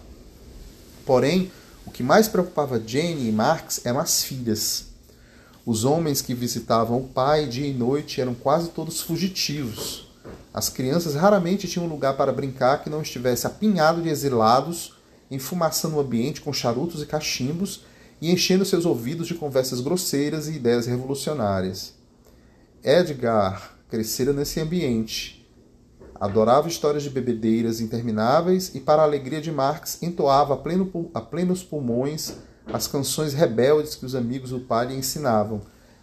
Porém, 1.04 1.52
o 1.86 1.90
que 1.90 2.02
mais 2.02 2.26
preocupava 2.26 2.82
Jane 2.84 3.28
e 3.28 3.32
Marx 3.32 3.82
eram 3.84 4.00
as 4.00 4.24
filhas. 4.24 4.86
Os 5.64 5.84
homens 5.84 6.22
que 6.22 6.32
visitavam 6.32 6.98
o 6.98 7.06
pai 7.06 7.46
dia 7.46 7.66
e 7.66 7.74
noite 7.74 8.18
eram 8.18 8.34
quase 8.34 8.70
todos 8.70 9.02
fugitivos. 9.02 10.08
As 10.54 10.70
crianças 10.70 11.14
raramente 11.14 11.68
tinham 11.68 11.86
lugar 11.86 12.16
para 12.16 12.32
brincar 12.32 12.82
que 12.82 12.88
não 12.88 13.02
estivesse 13.02 13.46
apinhado 13.46 14.00
de 14.00 14.08
exilados, 14.08 14.94
enfumaçando 15.30 15.96
o 15.96 16.00
ambiente 16.00 16.40
com 16.40 16.50
charutos 16.50 17.02
e 17.02 17.06
cachimbos 17.06 17.82
e 18.22 18.32
enchendo 18.32 18.64
seus 18.64 18.86
ouvidos 18.86 19.28
de 19.28 19.34
conversas 19.34 19.82
grosseiras 19.82 20.48
e 20.48 20.54
ideias 20.54 20.86
revolucionárias. 20.86 21.92
Edgar 22.82 23.76
crescera 23.90 24.32
nesse 24.32 24.60
ambiente. 24.60 25.37
Adorava 26.20 26.66
histórias 26.66 27.02
de 27.02 27.10
bebedeiras 27.10 27.80
intermináveis 27.80 28.74
e, 28.74 28.80
para 28.80 29.02
a 29.02 29.04
alegria 29.04 29.40
de 29.40 29.52
Marx, 29.52 30.02
entoava 30.02 30.54
a, 30.54 30.56
pleno, 30.56 31.10
a 31.14 31.20
plenos 31.20 31.62
pulmões 31.62 32.34
as 32.72 32.86
canções 32.86 33.32
rebeldes 33.32 33.94
que 33.94 34.04
os 34.04 34.14
amigos 34.14 34.50
do 34.50 34.60
pai 34.60 34.88
lhe 34.88 34.94
ensinavam. 34.94 35.60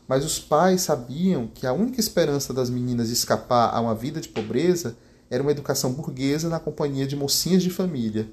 Mas 0.07 0.23
os 0.23 0.39
pais 0.39 0.81
sabiam 0.81 1.47
que 1.53 1.67
a 1.67 1.73
única 1.73 1.99
esperança 1.99 2.53
das 2.53 2.69
meninas 2.69 3.07
de 3.07 3.13
escapar 3.13 3.73
a 3.73 3.79
uma 3.79 3.95
vida 3.95 4.21
de 4.21 4.29
pobreza 4.29 4.95
era 5.29 5.41
uma 5.41 5.51
educação 5.51 5.91
burguesa 5.91 6.49
na 6.49 6.59
companhia 6.59 7.07
de 7.07 7.15
mocinhas 7.15 7.63
de 7.63 7.69
família. 7.69 8.29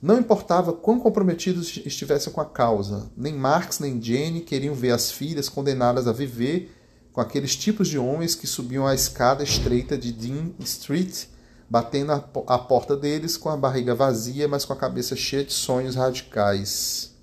Não 0.00 0.18
importava 0.18 0.72
quão 0.72 0.98
comprometidos 0.98 1.80
estivessem 1.84 2.32
com 2.32 2.40
a 2.40 2.44
causa, 2.44 3.10
nem 3.16 3.34
Marx 3.34 3.78
nem 3.78 4.02
Jane 4.02 4.40
queriam 4.40 4.74
ver 4.74 4.90
as 4.90 5.10
filhas 5.10 5.48
condenadas 5.48 6.06
a 6.06 6.12
viver 6.12 6.70
com 7.14 7.20
aqueles 7.20 7.54
tipos 7.54 7.86
de 7.86 7.96
homens 7.96 8.34
que 8.34 8.44
subiam 8.44 8.84
a 8.84 8.92
escada 8.92 9.44
estreita 9.44 9.96
de 9.96 10.12
Dean 10.12 10.50
Street, 10.58 11.26
batendo 11.70 12.10
a 12.10 12.58
porta 12.58 12.96
deles 12.96 13.36
com 13.36 13.48
a 13.48 13.56
barriga 13.56 13.94
vazia, 13.94 14.48
mas 14.48 14.64
com 14.64 14.72
a 14.72 14.76
cabeça 14.76 15.14
cheia 15.14 15.44
de 15.44 15.52
sonhos 15.52 15.94
radicais. 15.94 17.14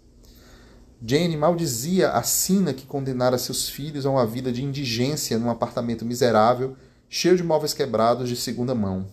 Jane 1.06 1.36
maldizia 1.36 2.12
a 2.12 2.24
sina 2.24 2.74
que 2.74 2.86
condenara 2.86 3.38
seus 3.38 3.68
filhos 3.68 4.06
a 4.06 4.10
uma 4.10 4.26
vida 4.26 4.50
de 4.50 4.64
indigência 4.64 5.38
num 5.38 5.50
apartamento 5.50 6.06
miserável, 6.06 6.78
cheio 7.10 7.36
de 7.36 7.44
móveis 7.44 7.74
quebrados 7.74 8.30
de 8.30 8.38
segunda 8.38 8.74
mão. 8.74 9.08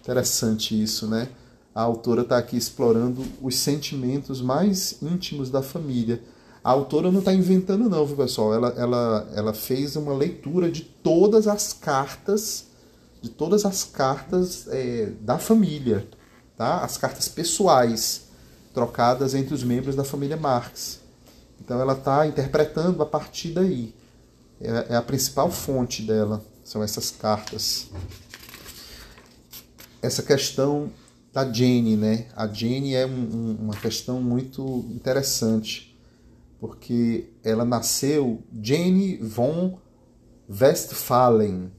Interessante 0.00 0.80
isso, 0.82 1.06
né? 1.06 1.28
A 1.72 1.82
autora 1.82 2.22
está 2.22 2.36
aqui 2.36 2.56
explorando 2.56 3.24
os 3.40 3.54
sentimentos 3.54 4.42
mais 4.42 5.00
íntimos 5.00 5.50
da 5.50 5.62
família. 5.62 6.20
A 6.68 6.72
autora 6.72 7.10
não 7.10 7.20
está 7.20 7.32
inventando, 7.32 7.88
não, 7.88 8.04
viu, 8.04 8.14
pessoal? 8.14 8.52
Ela, 8.52 8.68
ela, 8.76 9.30
ela 9.34 9.54
fez 9.54 9.96
uma 9.96 10.12
leitura 10.12 10.70
de 10.70 10.82
todas 10.82 11.48
as 11.48 11.72
cartas, 11.72 12.66
de 13.22 13.30
todas 13.30 13.64
as 13.64 13.84
cartas 13.84 14.68
é, 14.68 15.10
da 15.22 15.38
família, 15.38 16.06
tá? 16.58 16.84
As 16.84 16.98
cartas 16.98 17.26
pessoais 17.26 18.24
trocadas 18.74 19.34
entre 19.34 19.54
os 19.54 19.62
membros 19.62 19.96
da 19.96 20.04
família 20.04 20.36
Marx. 20.36 21.00
Então 21.58 21.80
ela 21.80 21.94
está 21.94 22.26
interpretando 22.26 23.02
a 23.02 23.06
partir 23.06 23.52
daí. 23.52 23.94
É, 24.60 24.88
é 24.90 24.96
a 24.96 25.00
principal 25.00 25.50
fonte 25.50 26.02
dela, 26.02 26.44
são 26.62 26.82
essas 26.82 27.10
cartas. 27.10 27.86
Essa 30.02 30.22
questão 30.22 30.90
da 31.32 31.50
Jane, 31.50 31.96
né? 31.96 32.26
A 32.36 32.46
Jane 32.46 32.94
é 32.94 33.06
um, 33.06 33.10
um, 33.10 33.56
uma 33.62 33.76
questão 33.76 34.20
muito 34.20 34.84
interessante, 34.90 35.87
porque 36.58 37.30
ela 37.44 37.64
nasceu 37.64 38.42
Jane 38.52 39.16
von 39.18 39.78
Westphalen, 40.48 41.70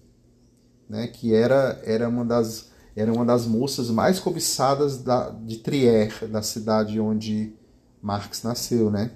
né? 0.89 1.07
Que 1.07 1.33
era 1.33 1.81
era 1.83 2.07
uma 2.07 2.25
das 2.25 2.69
era 2.95 3.13
uma 3.13 3.25
das 3.25 3.45
moças 3.45 3.89
mais 3.89 4.19
cobiçadas 4.19 5.01
da, 5.01 5.29
de 5.29 5.57
Trier, 5.57 6.27
da 6.27 6.41
cidade 6.41 6.99
onde 6.99 7.53
Marx 8.01 8.43
nasceu, 8.43 8.89
né? 8.91 9.11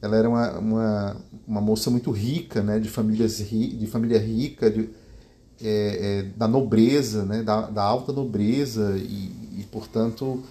Ela 0.00 0.16
era 0.16 0.28
uma, 0.28 0.58
uma, 0.58 1.16
uma 1.46 1.60
moça 1.60 1.90
muito 1.90 2.10
rica, 2.10 2.62
né? 2.62 2.78
De, 2.78 2.88
famílias, 2.88 3.38
de 3.38 3.86
família 3.86 4.18
rica, 4.18 4.70
de, 4.70 4.90
é, 5.62 6.20
é, 6.20 6.22
da 6.36 6.46
nobreza, 6.46 7.24
né? 7.24 7.42
Da, 7.42 7.62
da 7.70 7.82
alta 7.82 8.12
nobreza 8.12 8.96
e, 8.96 9.60
e 9.60 9.66
portanto, 9.72 10.42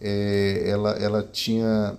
é, 0.00 0.62
ela, 0.64 0.92
ela, 0.92 1.22
tinha, 1.22 1.98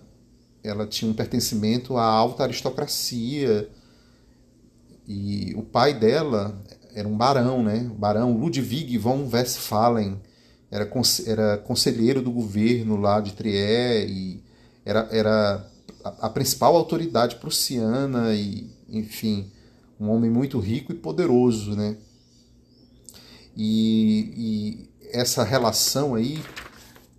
ela 0.63 0.85
tinha 0.85 1.09
um 1.09 1.13
pertencimento 1.13 1.97
à 1.97 2.05
alta 2.05 2.43
aristocracia 2.43 3.69
e 5.07 5.53
o 5.55 5.63
pai 5.63 5.93
dela 5.93 6.61
era 6.93 7.07
um 7.07 7.17
barão, 7.17 7.63
né? 7.63 7.89
O 7.91 7.97
barão 7.97 8.37
Ludwig 8.37 8.97
von 8.97 9.27
Westphalen 9.31 10.21
era, 10.69 10.89
era 11.25 11.57
conselheiro 11.57 12.21
do 12.21 12.31
governo 12.31 12.95
lá 12.95 13.19
de 13.19 13.33
Trier 13.33 14.09
e 14.09 14.43
era, 14.85 15.07
era 15.11 15.67
a, 16.03 16.27
a 16.27 16.29
principal 16.29 16.75
autoridade 16.75 17.37
prussiana 17.37 18.33
e, 18.33 18.69
enfim, 18.89 19.51
um 19.99 20.09
homem 20.09 20.29
muito 20.29 20.59
rico 20.59 20.91
e 20.91 20.95
poderoso, 20.95 21.75
né? 21.75 21.97
E, 23.55 24.33
e 24.37 24.89
essa 25.11 25.43
relação 25.43 26.15
aí 26.15 26.41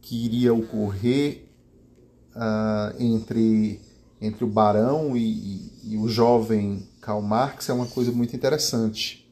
que 0.01 0.25
iria 0.25 0.55
ocorrer 0.55 1.42
uh, 2.37 3.03
entre, 3.03 3.81
entre 4.21 4.45
o 4.45 4.49
barão 4.49 5.17
e, 5.17 5.23
e, 5.23 5.71
e 5.93 5.97
o 5.97 6.09
jovem 6.09 6.89
Karl 7.01 7.23
Marx 7.23 7.69
é 7.69 7.73
uma 7.73 7.87
coisa 7.87 8.13
muito 8.13 8.35
interessante 8.35 9.29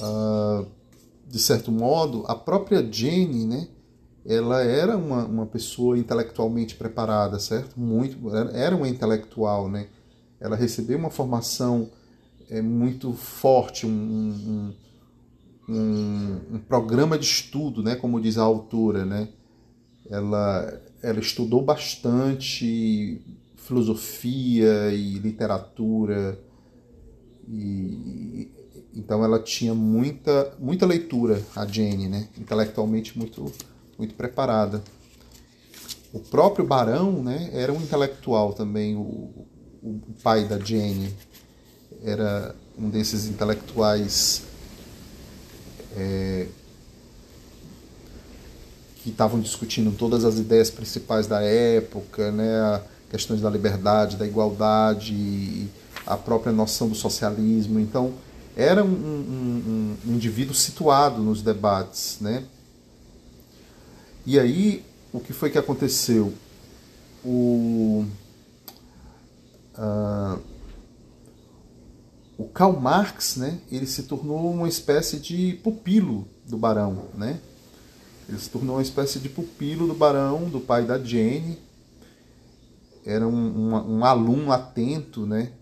uh, 0.00 0.66
de 1.26 1.38
certo 1.38 1.72
modo, 1.72 2.24
a 2.28 2.34
própria 2.34 2.80
Jane, 2.80 3.44
né, 3.44 3.68
ela 4.24 4.62
era 4.62 4.96
uma, 4.96 5.24
uma 5.24 5.46
pessoa 5.46 5.98
intelectualmente 5.98 6.76
preparada, 6.76 7.38
certo? 7.38 7.78
Muito, 7.78 8.16
era 8.52 8.74
uma 8.74 8.88
intelectual, 8.88 9.68
né? 9.68 9.88
Ela 10.40 10.56
recebeu 10.56 10.96
uma 10.96 11.10
formação 11.10 11.90
é, 12.48 12.62
muito 12.62 13.12
forte, 13.12 13.86
um, 13.86 13.90
um, 13.90 14.74
um, 15.68 16.40
um 16.52 16.58
programa 16.58 17.18
de 17.18 17.26
estudo, 17.26 17.82
né, 17.82 17.96
como 17.96 18.20
diz 18.20 18.38
a 18.38 18.42
autora, 18.42 19.04
né? 19.04 19.28
Ela, 20.08 20.80
ela 21.04 21.20
estudou 21.20 21.60
bastante 21.62 23.20
filosofia 23.56 24.90
e 24.92 25.18
literatura 25.18 26.38
e 27.46 28.50
então 28.96 29.24
ela 29.24 29.40
tinha 29.40 29.74
muita, 29.74 30.54
muita 30.58 30.86
leitura, 30.86 31.42
a 31.56 31.66
Jane, 31.66 32.08
né? 32.08 32.28
intelectualmente 32.38 33.18
muito, 33.18 33.52
muito 33.98 34.14
preparada. 34.14 34.82
O 36.12 36.20
próprio 36.20 36.64
Barão 36.64 37.20
né, 37.20 37.50
era 37.52 37.72
um 37.72 37.82
intelectual 37.82 38.52
também, 38.52 38.94
o, 38.94 39.30
o 39.82 40.00
pai 40.22 40.46
da 40.46 40.60
Jane 40.60 41.12
era 42.04 42.54
um 42.78 42.88
desses 42.88 43.26
intelectuais 43.26 44.42
é, 45.96 46.46
que 49.04 49.10
estavam 49.10 49.38
discutindo 49.38 49.94
todas 49.94 50.24
as 50.24 50.38
ideias 50.38 50.70
principais 50.70 51.26
da 51.26 51.42
época, 51.42 52.32
né? 52.32 52.80
questões 53.10 53.42
da 53.42 53.50
liberdade, 53.50 54.16
da 54.16 54.26
igualdade, 54.26 55.68
a 56.06 56.16
própria 56.16 56.50
noção 56.50 56.88
do 56.88 56.94
socialismo. 56.94 57.78
Então, 57.78 58.14
era 58.56 58.82
um, 58.82 58.88
um, 58.88 59.96
um 60.06 60.14
indivíduo 60.14 60.54
situado 60.54 61.20
nos 61.22 61.42
debates. 61.42 62.16
Né? 62.18 62.44
E 64.24 64.40
aí, 64.40 64.82
o 65.12 65.20
que 65.20 65.34
foi 65.34 65.50
que 65.50 65.58
aconteceu? 65.58 66.32
O, 67.22 68.06
uh, 69.76 70.40
o 72.38 72.44
Karl 72.44 72.80
Marx, 72.80 73.36
né, 73.36 73.58
ele 73.70 73.86
se 73.86 74.04
tornou 74.04 74.50
uma 74.50 74.66
espécie 74.66 75.18
de 75.18 75.60
pupilo 75.62 76.26
do 76.48 76.56
Barão, 76.56 77.08
né? 77.14 77.38
Ele 78.28 78.38
se 78.38 78.50
tornou 78.50 78.76
uma 78.76 78.82
espécie 78.82 79.18
de 79.18 79.28
pupilo 79.28 79.86
do 79.86 79.94
Barão, 79.94 80.48
do 80.48 80.60
pai 80.60 80.84
da 80.84 80.98
Jane. 80.98 81.58
Era 83.04 83.26
um, 83.26 83.34
um, 83.34 83.98
um 83.98 84.04
aluno 84.04 84.50
atento, 84.50 85.26
né? 85.26 85.52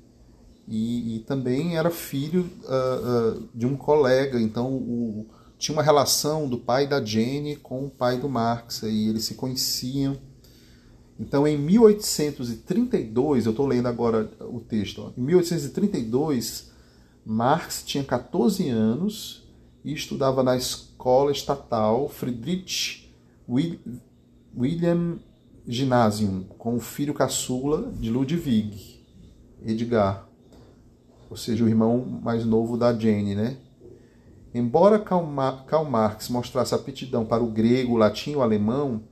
E, 0.69 1.17
e 1.17 1.19
também 1.21 1.77
era 1.77 1.91
filho 1.91 2.49
uh, 2.65 3.37
uh, 3.39 3.49
de 3.53 3.67
um 3.67 3.77
colega, 3.77 4.41
então 4.41 4.73
o, 4.73 5.27
tinha 5.59 5.77
uma 5.77 5.83
relação 5.83 6.49
do 6.49 6.57
pai 6.57 6.87
da 6.87 7.05
Jane 7.05 7.57
com 7.57 7.85
o 7.87 7.91
pai 7.91 8.17
do 8.17 8.29
Marx, 8.29 8.83
e 8.83 9.09
eles 9.09 9.25
se 9.25 9.35
conheciam. 9.35 10.17
Então, 11.19 11.47
em 11.47 11.59
1832, 11.59 13.47
eu 13.47 13.51
estou 13.51 13.67
lendo 13.67 13.87
agora 13.87 14.31
o 14.41 14.61
texto, 14.61 15.03
ó, 15.03 15.11
em 15.17 15.23
1832, 15.23 16.71
Marx 17.25 17.83
tinha 17.85 18.03
14 18.03 18.69
anos 18.69 19.42
e 19.85 19.93
estudava 19.93 20.43
na 20.43 20.57
escola 20.57 21.33
estatal 21.33 22.09
Friedrich 22.09 23.13
William 24.57 25.19
Gymnasium, 25.67 26.45
com 26.59 26.77
o 26.77 26.81
filho 26.81 27.15
caçula 27.15 27.91
de 27.93 28.11
Ludwig, 28.11 29.01
Edgar, 29.65 30.29
ou 31.31 31.37
seja, 31.37 31.65
o 31.65 31.69
irmão 31.69 32.21
mais 32.23 32.45
novo 32.45 32.77
da 32.77 32.93
Jane, 32.93 33.35
né? 33.35 33.57
Embora 34.55 34.99
Karl 34.99 35.85
Marx 35.89 36.29
mostrasse 36.29 36.75
aptidão 36.75 37.25
para 37.25 37.43
o 37.43 37.51
grego, 37.51 37.95
o 37.95 37.97
latim 37.97 38.33
e 38.33 38.37
o 38.37 38.43
alemão, 38.43 39.03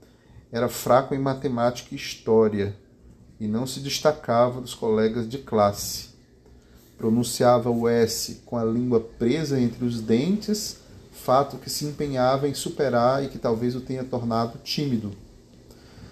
era 0.51 0.69
fraco 0.69 1.15
em 1.15 1.19
matemática 1.19 1.89
e 1.93 1.97
história 1.97 2.77
e 3.39 3.47
não 3.47 3.65
se 3.65 3.79
destacava 3.79 4.61
dos 4.61 4.75
colegas 4.75 5.27
de 5.27 5.39
classe. 5.39 6.10
Pronunciava 7.01 7.71
o 7.71 7.89
S 7.89 8.43
com 8.45 8.55
a 8.55 8.63
língua 8.63 8.99
presa 8.99 9.59
entre 9.59 9.83
os 9.83 9.99
dentes, 9.99 10.77
fato 11.11 11.57
que 11.57 11.67
se 11.67 11.83
empenhava 11.83 12.47
em 12.47 12.53
superar 12.53 13.23
e 13.23 13.27
que 13.27 13.39
talvez 13.39 13.75
o 13.75 13.81
tenha 13.81 14.03
tornado 14.03 14.59
tímido. 14.63 15.11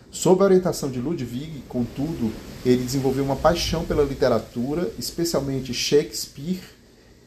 Sob 0.10 0.41
a 0.41 0.46
orientação 0.46 0.89
de 0.89 1.00
Ludwig, 1.00 1.62
contudo, 1.69 2.34
ele 2.65 2.84
desenvolveu 2.84 3.24
uma 3.24 3.36
paixão 3.36 3.86
pela 3.86 4.01
literatura, 4.03 4.91
especialmente 4.98 5.75
Shakespeare 5.75 6.63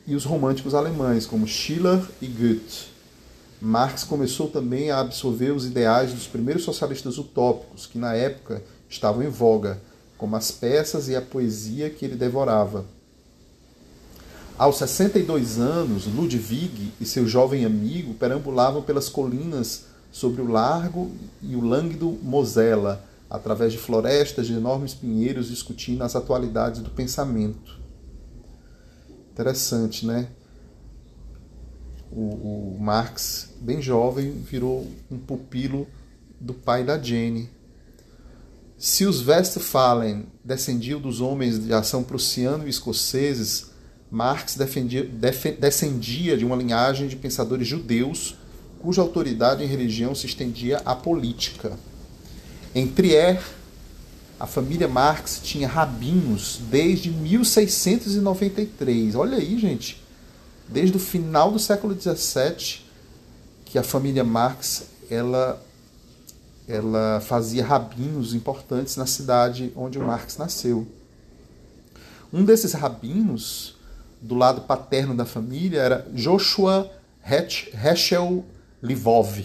e 0.09 0.17
os 0.17 0.25
românticos 0.25 0.75
alemães, 0.75 1.25
como 1.25 1.47
Schiller 1.47 2.05
e 2.21 2.27
Goethe. 2.27 2.89
Marx 3.61 4.03
começou 4.03 4.49
também 4.49 4.91
a 4.91 4.99
absorver 4.99 5.53
os 5.53 5.67
ideais 5.67 6.13
dos 6.13 6.27
primeiros 6.27 6.65
socialistas 6.65 7.17
utópicos, 7.17 7.87
que 7.87 7.97
na 7.97 8.13
época 8.13 8.61
estavam 8.91 9.23
em 9.23 9.31
voga, 9.31 9.81
como 10.19 10.35
as 10.35 10.51
peças 10.51 11.09
e 11.09 11.15
a 11.15 11.23
poesia 11.23 11.89
que 11.91 12.05
ele 12.05 12.17
devorava. 12.17 12.85
Aos 14.63 14.77
62 14.77 15.59
anos, 15.59 16.07
Ludwig 16.07 16.93
e 17.01 17.05
seu 17.05 17.27
jovem 17.27 17.65
amigo 17.65 18.15
perambulavam 18.15 18.81
pelas 18.81 19.09
colinas 19.09 19.87
sobre 20.13 20.41
o 20.41 20.47
largo 20.47 21.11
e 21.43 21.57
o 21.57 21.61
lânguido 21.61 22.17
Mosela, 22.23 23.05
através 23.29 23.73
de 23.73 23.79
florestas 23.79 24.47
de 24.47 24.53
enormes 24.53 24.95
pinheiros, 24.95 25.49
discutindo 25.49 26.03
as 26.03 26.15
atualidades 26.15 26.81
do 26.81 26.91
pensamento. 26.91 27.81
Interessante, 29.33 30.07
né? 30.07 30.29
O, 32.13 32.77
o 32.77 32.79
Marx, 32.81 33.49
bem 33.61 33.83
jovem, 33.83 34.31
virou 34.31 34.87
um 35.11 35.19
pupilo 35.19 35.89
do 36.41 36.55
pai 36.55 36.85
da 36.85 36.97
Jenny. 36.97 37.51
Se 38.79 39.07
os 39.07 39.27
Westphalen 39.27 40.27
descendiam 40.45 41.01
dos 41.01 41.21
homens 41.21 41.59
de 41.59 41.75
ação 41.75 42.05
prussiano 42.05 42.65
e 42.65 42.71
escoceses, 42.71 43.72
Marx 44.13 44.55
defendia, 44.57 45.05
def, 45.05 45.47
descendia 45.59 46.37
de 46.37 46.45
uma 46.45 46.55
linhagem 46.55 47.09
de 47.09 47.17
pensadores 47.17 47.67
judeus 47.67 48.37
cuja 48.79 49.01
autoridade 49.01 49.65
em 49.65 49.67
religião 49.67 50.15
se 50.15 50.27
estendia 50.27 50.83
à 50.85 50.95
política. 50.95 51.79
Em 52.75 52.87
Trier, 52.87 53.43
a 54.39 54.47
família 54.47 54.87
Marx 54.87 55.41
tinha 55.43 55.67
rabinos 55.67 56.61
desde 56.71 57.11
1693. 57.11 59.15
Olha 59.15 59.39
aí, 59.39 59.59
gente. 59.59 60.03
Desde 60.69 60.95
o 60.97 61.01
final 61.01 61.51
do 61.51 61.59
século 61.59 61.99
XVII, 61.99 62.83
que 63.65 63.79
a 63.79 63.83
família 63.83 64.25
Marx 64.25 64.83
ela, 65.09 65.59
ela 66.69 67.19
fazia 67.21 67.65
rabinos 67.65 68.35
importantes 68.35 68.97
na 68.97 69.07
cidade 69.07 69.73
onde 69.75 69.99
Marx 69.99 70.37
nasceu. 70.37 70.87
Um 72.31 72.45
desses 72.45 72.73
rabinos, 72.73 73.72
do 74.23 74.37
lado 74.37 74.63
paterno 74.63 75.15
da 75.15 75.25
família, 75.25 75.81
era 75.81 76.07
Joshua 76.15 76.91
Heschel 77.25 78.45
Lvov, 78.81 79.45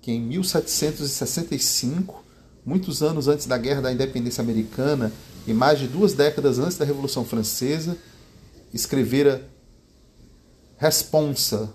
que 0.00 0.12
em 0.12 0.20
1765, 0.20 2.22
muitos 2.64 3.02
anos 3.02 3.26
antes 3.26 3.46
da 3.46 3.56
Guerra 3.56 3.82
da 3.82 3.92
Independência 3.92 4.42
Americana 4.42 5.12
e 5.46 5.52
mais 5.52 5.78
de 5.78 5.88
duas 5.88 6.12
décadas 6.12 6.58
antes 6.58 6.76
da 6.76 6.84
Revolução 6.84 7.24
Francesa, 7.24 7.96
escrevera 8.72 9.48
Responsa, 10.76 11.72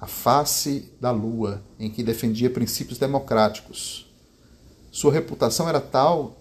a 0.00 0.06
face 0.06 0.92
da 1.00 1.10
lua, 1.10 1.62
em 1.78 1.90
que 1.90 2.02
defendia 2.02 2.50
princípios 2.50 2.98
democráticos. 2.98 4.10
Sua 4.90 5.12
reputação 5.12 5.68
era 5.68 5.80
tal 5.80 6.39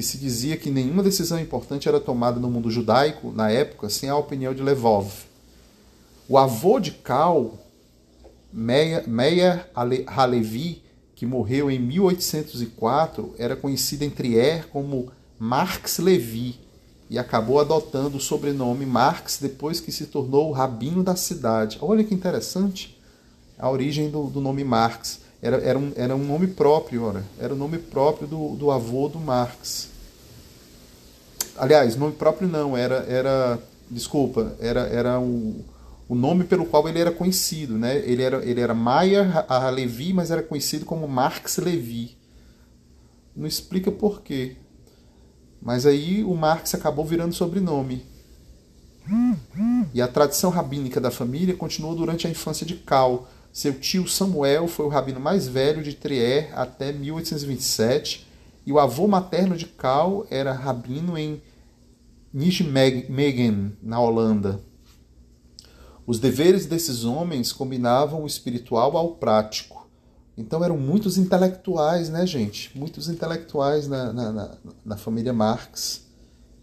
que 0.00 0.06
se 0.06 0.16
dizia 0.16 0.56
que 0.56 0.70
nenhuma 0.70 1.02
decisão 1.02 1.38
importante 1.38 1.86
era 1.86 2.00
tomada 2.00 2.40
no 2.40 2.50
mundo 2.50 2.70
judaico, 2.70 3.30
na 3.32 3.50
época, 3.50 3.90
sem 3.90 4.08
a 4.08 4.16
opinião 4.16 4.54
de 4.54 4.62
Levov. 4.62 5.12
O 6.26 6.38
avô 6.38 6.80
de 6.80 6.92
Cal 6.92 7.58
Meyer 8.50 9.68
Halevi, 10.06 10.82
que 11.14 11.26
morreu 11.26 11.70
em 11.70 11.78
1804, 11.78 13.34
era 13.36 13.54
conhecido 13.54 14.02
em 14.02 14.08
Trier 14.08 14.68
como 14.68 15.12
Marx 15.38 15.98
Levi 15.98 16.58
e 17.10 17.18
acabou 17.18 17.60
adotando 17.60 18.16
o 18.16 18.20
sobrenome 18.20 18.86
Marx 18.86 19.36
depois 19.38 19.80
que 19.80 19.92
se 19.92 20.06
tornou 20.06 20.48
o 20.48 20.52
rabino 20.52 21.02
da 21.02 21.14
cidade. 21.14 21.76
Olha 21.82 22.02
que 22.02 22.14
interessante 22.14 22.98
a 23.58 23.68
origem 23.68 24.10
do, 24.10 24.28
do 24.28 24.40
nome 24.40 24.64
Marx. 24.64 25.20
Era, 25.42 25.56
era, 25.58 25.78
um, 25.78 25.92
era 25.96 26.14
um 26.14 26.24
nome 26.24 26.48
próprio, 26.48 27.04
ora. 27.04 27.24
era 27.38 27.54
o 27.54 27.56
nome 27.56 27.78
próprio 27.78 28.28
do, 28.28 28.56
do 28.56 28.70
avô 28.70 29.08
do 29.08 29.18
Marx. 29.18 29.88
Aliás, 31.56 31.96
nome 31.96 32.14
próprio 32.14 32.48
não, 32.48 32.76
era, 32.76 33.04
era 33.08 33.58
desculpa, 33.90 34.54
era, 34.60 34.80
era 34.82 35.18
um, 35.18 35.62
o 36.08 36.14
nome 36.14 36.44
pelo 36.44 36.66
qual 36.66 36.88
ele 36.88 36.98
era 36.98 37.10
conhecido. 37.10 37.78
Né? 37.78 37.98
Ele 37.98 38.22
era, 38.22 38.44
ele 38.44 38.60
era 38.60 38.74
Maia 38.74 39.46
Levi, 39.70 40.12
mas 40.12 40.30
era 40.30 40.42
conhecido 40.42 40.84
como 40.84 41.06
Marx 41.08 41.56
Levi. 41.58 42.16
Não 43.34 43.46
explica 43.46 43.90
por 43.90 44.22
quê. 44.22 44.56
Mas 45.62 45.86
aí 45.86 46.24
o 46.24 46.34
Marx 46.34 46.74
acabou 46.74 47.04
virando 47.04 47.34
sobrenome. 47.34 48.04
E 49.92 50.00
a 50.00 50.08
tradição 50.08 50.50
rabínica 50.50 51.00
da 51.00 51.10
família 51.10 51.56
continuou 51.56 51.94
durante 51.94 52.26
a 52.26 52.30
infância 52.30 52.66
de 52.66 52.74
Cal. 52.76 53.28
Seu 53.52 53.78
tio 53.78 54.06
Samuel 54.06 54.68
foi 54.68 54.86
o 54.86 54.88
rabino 54.88 55.18
mais 55.18 55.48
velho 55.48 55.82
de 55.82 55.94
Trier 55.94 56.50
até 56.54 56.92
1827, 56.92 58.26
e 58.64 58.72
o 58.72 58.78
avô 58.78 59.08
materno 59.08 59.56
de 59.56 59.66
Cal 59.66 60.24
era 60.30 60.52
rabino 60.52 61.18
em 61.18 61.42
Nijmegen, 62.32 63.76
na 63.82 63.98
Holanda. 63.98 64.60
Os 66.06 66.20
deveres 66.20 66.66
desses 66.66 67.04
homens 67.04 67.52
combinavam 67.52 68.22
o 68.22 68.26
espiritual 68.26 68.96
ao 68.96 69.16
prático. 69.16 69.88
Então 70.36 70.62
eram 70.62 70.76
muitos 70.76 71.18
intelectuais, 71.18 72.08
né, 72.08 72.26
gente? 72.26 72.76
Muitos 72.78 73.08
intelectuais 73.08 73.88
na, 73.88 74.12
na, 74.12 74.32
na, 74.32 74.58
na 74.84 74.96
família 74.96 75.32
Marx. 75.32 76.06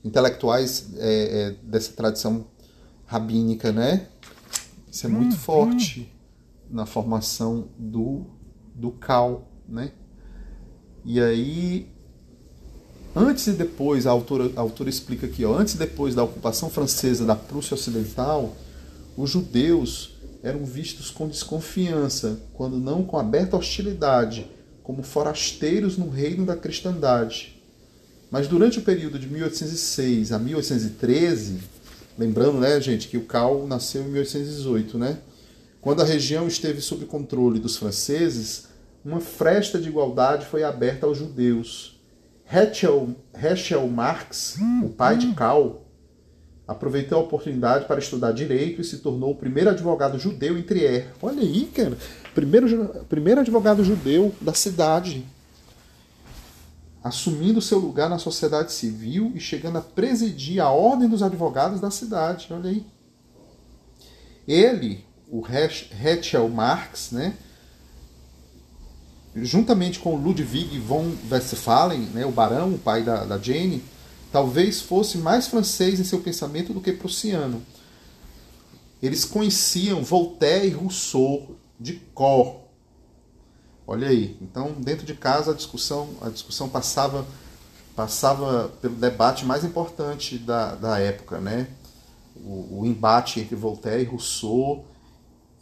Intelectuais 0.03 0.89
é, 0.97 1.41
é, 1.41 1.55
dessa 1.63 1.91
tradição 1.91 2.45
rabínica, 3.05 3.71
né? 3.73 4.07
Isso 4.89 5.05
é 5.05 5.09
muito 5.09 5.35
hum, 5.35 5.39
forte 5.39 6.09
hum. 6.13 6.16
Na 6.69 6.85
formação 6.85 7.69
do, 7.77 8.25
do 8.75 8.91
Cal, 8.91 9.49
né? 9.67 9.91
E 11.05 11.21
aí, 11.21 11.87
antes 13.15 13.47
e 13.47 13.53
depois, 13.53 14.05
a 14.05 14.11
autora, 14.11 14.51
a 14.55 14.61
autora 14.61 14.89
explica 14.89 15.25
aqui, 15.25 15.45
ó, 15.45 15.57
antes 15.57 15.75
e 15.75 15.77
depois 15.77 16.13
da 16.13 16.23
ocupação 16.23 16.69
francesa 16.69 17.25
da 17.25 17.35
Prússia 17.35 17.75
Ocidental, 17.75 18.55
os 19.15 19.29
judeus 19.29 20.17
eram 20.43 20.65
vistos 20.65 21.09
com 21.09 21.27
desconfiança, 21.27 22.39
quando 22.53 22.77
não 22.77 23.03
com 23.03 23.17
aberta 23.17 23.57
hostilidade, 23.57 24.49
como 24.83 25.03
forasteiros 25.03 25.97
no 25.97 26.09
reino 26.09 26.45
da 26.45 26.55
cristandade. 26.55 27.61
Mas 28.29 28.47
durante 28.47 28.79
o 28.79 28.81
período 28.81 29.17
de 29.17 29.27
1806 29.27 30.31
a 30.31 30.39
1813, 30.39 31.59
lembrando, 32.17 32.59
né, 32.59 32.79
gente, 32.81 33.07
que 33.07 33.17
o 33.17 33.25
Cal 33.25 33.65
nasceu 33.67 34.03
em 34.03 34.09
1818, 34.09 34.97
né? 34.97 35.17
Quando 35.87 36.01
a 36.01 36.05
região 36.05 36.49
esteve 36.49 36.81
sob 36.81 37.05
controle 37.05 37.61
dos 37.61 37.77
franceses, 37.77 38.67
uma 39.05 39.21
fresta 39.21 39.79
de 39.79 39.87
igualdade 39.87 40.45
foi 40.45 40.61
aberta 40.61 41.05
aos 41.05 41.17
judeus. 41.17 41.97
Heschel, 42.45 43.15
Heschel 43.33 43.87
Marx, 43.87 44.57
o 44.83 44.89
pai 44.89 45.17
de 45.17 45.31
Cal, 45.33 45.85
aproveitou 46.67 47.17
a 47.17 47.21
oportunidade 47.21 47.85
para 47.85 48.01
estudar 48.01 48.33
direito 48.33 48.81
e 48.81 48.83
se 48.83 48.97
tornou 48.97 49.31
o 49.31 49.35
primeiro 49.35 49.69
advogado 49.69 50.19
judeu 50.19 50.57
em 50.57 50.61
Trier. 50.61 51.07
Olha 51.21 51.41
aí, 51.41 51.67
cara, 51.73 51.97
primeiro, 52.35 52.89
primeiro 53.07 53.39
advogado 53.39 53.81
judeu 53.81 54.35
da 54.41 54.53
cidade, 54.53 55.25
assumindo 57.01 57.61
seu 57.61 57.79
lugar 57.79 58.09
na 58.09 58.19
sociedade 58.19 58.73
civil 58.73 59.31
e 59.33 59.39
chegando 59.39 59.77
a 59.77 59.81
presidir 59.81 60.59
a 60.59 60.69
ordem 60.69 61.07
dos 61.07 61.23
advogados 61.23 61.79
da 61.79 61.89
cidade. 61.89 62.49
Olha 62.51 62.71
aí. 62.71 62.85
Ele, 64.45 65.06
o 65.29 65.43
Heschel 65.45 66.47
Marx, 66.49 67.11
né, 67.11 67.37
juntamente 69.35 69.99
com 69.99 70.15
Ludwig 70.15 70.79
von 70.79 71.11
Westphalen, 71.29 72.01
né, 72.13 72.25
o 72.25 72.31
barão, 72.31 72.73
o 72.73 72.79
pai 72.79 73.03
da, 73.03 73.23
da 73.25 73.37
Jane, 73.37 73.83
talvez 74.31 74.81
fosse 74.81 75.17
mais 75.17 75.47
francês 75.47 75.99
em 75.99 76.03
seu 76.03 76.19
pensamento 76.19 76.73
do 76.73 76.81
que 76.81 76.91
prussiano. 76.91 77.61
Eles 79.01 79.23
conheciam 79.23 80.03
Voltaire 80.03 80.67
e 80.67 80.71
Rousseau 80.71 81.55
de 81.79 81.93
cor. 82.13 82.61
Olha 83.85 84.07
aí. 84.07 84.37
Então, 84.41 84.73
dentro 84.79 85.05
de 85.05 85.13
casa 85.13 85.51
a 85.51 85.53
discussão, 85.53 86.09
a 86.21 86.29
discussão 86.29 86.67
passava 86.67 87.25
passava 87.95 88.69
pelo 88.79 88.93
debate 88.93 89.43
mais 89.43 89.63
importante 89.63 90.37
da, 90.37 90.75
da 90.75 90.99
época, 90.99 91.39
né? 91.39 91.67
O, 92.35 92.81
o 92.81 92.85
embate 92.85 93.39
entre 93.39 93.55
Voltaire 93.55 94.03
e 94.03 94.05
Rousseau 94.05 94.85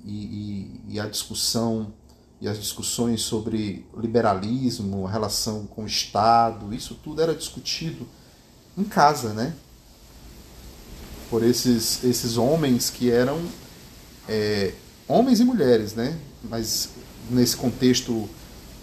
e, 0.06 0.12
e, 0.12 0.82
e 0.94 1.00
a 1.00 1.08
discussão 1.08 1.92
e 2.40 2.48
as 2.48 2.60
discussões 2.60 3.22
sobre 3.22 3.86
liberalismo, 3.98 5.08
a 5.08 5.12
relação 5.12 5.66
com 5.66 5.84
o 5.84 5.88
Estado, 5.88 6.74
isso 6.74 6.96
tudo 7.04 7.22
era 7.22 7.34
discutido 7.34 8.08
em 8.78 8.84
casa, 8.84 9.34
né? 9.34 9.54
Por 11.30 11.44
esses, 11.44 12.04
esses 12.04 12.38
homens 12.38 12.90
que 12.90 13.10
eram 13.10 13.42
é, 14.28 14.74
homens 15.08 15.40
e 15.40 15.44
mulheres, 15.44 15.94
né? 15.94 16.18
Mas 16.44 16.90
nesse 17.30 17.56
contexto 17.56 18.30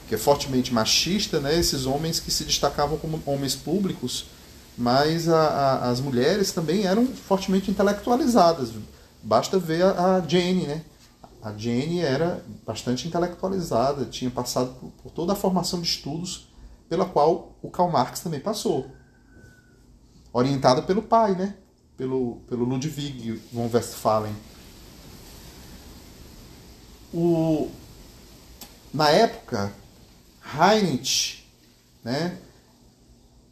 que 0.08 0.14
é 0.14 0.18
fortemente 0.18 0.72
machista, 0.72 1.38
né? 1.38 1.56
Esses 1.56 1.86
homens 1.86 2.18
que 2.18 2.30
se 2.30 2.44
destacavam 2.44 2.98
como 2.98 3.22
homens 3.26 3.54
públicos, 3.54 4.26
mas 4.76 5.28
a, 5.28 5.40
a, 5.40 5.90
as 5.90 6.00
mulheres 6.00 6.50
também 6.52 6.86
eram 6.86 7.06
fortemente 7.06 7.70
intelectualizadas. 7.70 8.70
Basta 9.22 9.58
ver 9.58 9.84
a, 9.84 10.16
a 10.16 10.20
Jane, 10.26 10.66
né? 10.66 10.82
A 11.42 11.50
Jane 11.50 12.00
era 12.00 12.44
bastante 12.64 13.08
intelectualizada, 13.08 14.04
tinha 14.04 14.30
passado 14.30 14.74
por, 14.78 14.90
por 15.02 15.10
toda 15.10 15.32
a 15.32 15.36
formação 15.36 15.80
de 15.80 15.88
estudos 15.88 16.48
pela 16.88 17.04
qual 17.04 17.56
o 17.60 17.70
Karl 17.70 17.90
Marx 17.90 18.20
também 18.20 18.38
passou 18.38 18.90
orientada 20.32 20.82
pelo 20.82 21.02
pai, 21.02 21.34
né? 21.34 21.54
Pelo, 21.96 22.36
pelo 22.48 22.64
Ludwig 22.64 23.40
von 23.52 23.68
Westphalen. 23.72 24.34
O, 27.12 27.70
na 28.92 29.10
época, 29.10 29.72
Heinrich, 30.54 31.46
né? 32.02 32.38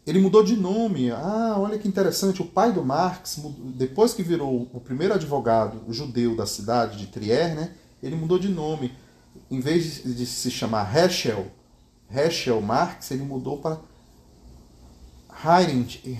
Ele 0.07 0.18
mudou 0.18 0.42
de 0.42 0.57
nome. 0.57 1.11
Ah, 1.11 1.57
olha 1.59 1.79
que 1.79 1.87
interessante. 1.87 2.40
O 2.40 2.46
pai 2.46 2.72
do 2.72 2.83
Marx, 2.83 3.38
depois 3.76 4.14
que 4.14 4.22
virou 4.22 4.68
o 4.72 4.81
primeiro 4.81 5.14
advogado 5.14 5.83
judeu 5.92 6.35
da 6.35 6.46
cidade 6.46 6.96
de 6.96 7.07
Trier, 7.07 7.55
né? 7.55 7.74
Ele 8.03 8.17
mudou 8.17 8.39
de 8.39 8.49
nome. 8.49 8.93
Em 9.51 9.61
vez 9.61 10.03
de 10.03 10.27
se 10.27 10.51
chamar 10.51 10.95
Heschel, 10.97 11.47
Heschel 12.13 12.61
Marx, 12.61 13.11
ele 13.11 13.23
mudou 13.23 13.59
para 13.59 13.79
Heinrich, 15.45 16.19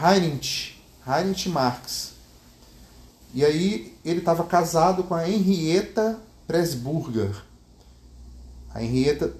Heinrich, 0.00 0.80
Heinrich 1.06 1.48
Marx. 1.48 2.12
E 3.34 3.44
aí 3.44 3.96
ele 4.04 4.20
estava 4.20 4.44
casado 4.44 5.04
com 5.04 5.14
a 5.14 5.28
Henrietta 5.28 6.18
Presburger. 6.46 7.44
A 8.72 8.82
Henrietta 8.82 9.34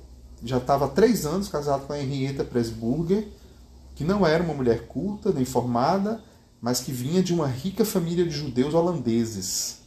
já 0.44 0.58
estava 0.58 0.86
há 0.86 0.88
três 0.88 1.26
anos 1.26 1.48
casado 1.48 1.86
com 1.86 1.92
a 1.92 2.00
Henrietta 2.00 2.44
Presburger, 2.44 3.28
que 3.94 4.04
não 4.04 4.26
era 4.26 4.42
uma 4.42 4.54
mulher 4.54 4.86
culta 4.86 5.32
nem 5.32 5.44
formada, 5.44 6.22
mas 6.60 6.80
que 6.80 6.92
vinha 6.92 7.22
de 7.22 7.32
uma 7.32 7.46
rica 7.46 7.84
família 7.84 8.24
de 8.24 8.30
judeus 8.30 8.74
holandeses. 8.74 9.79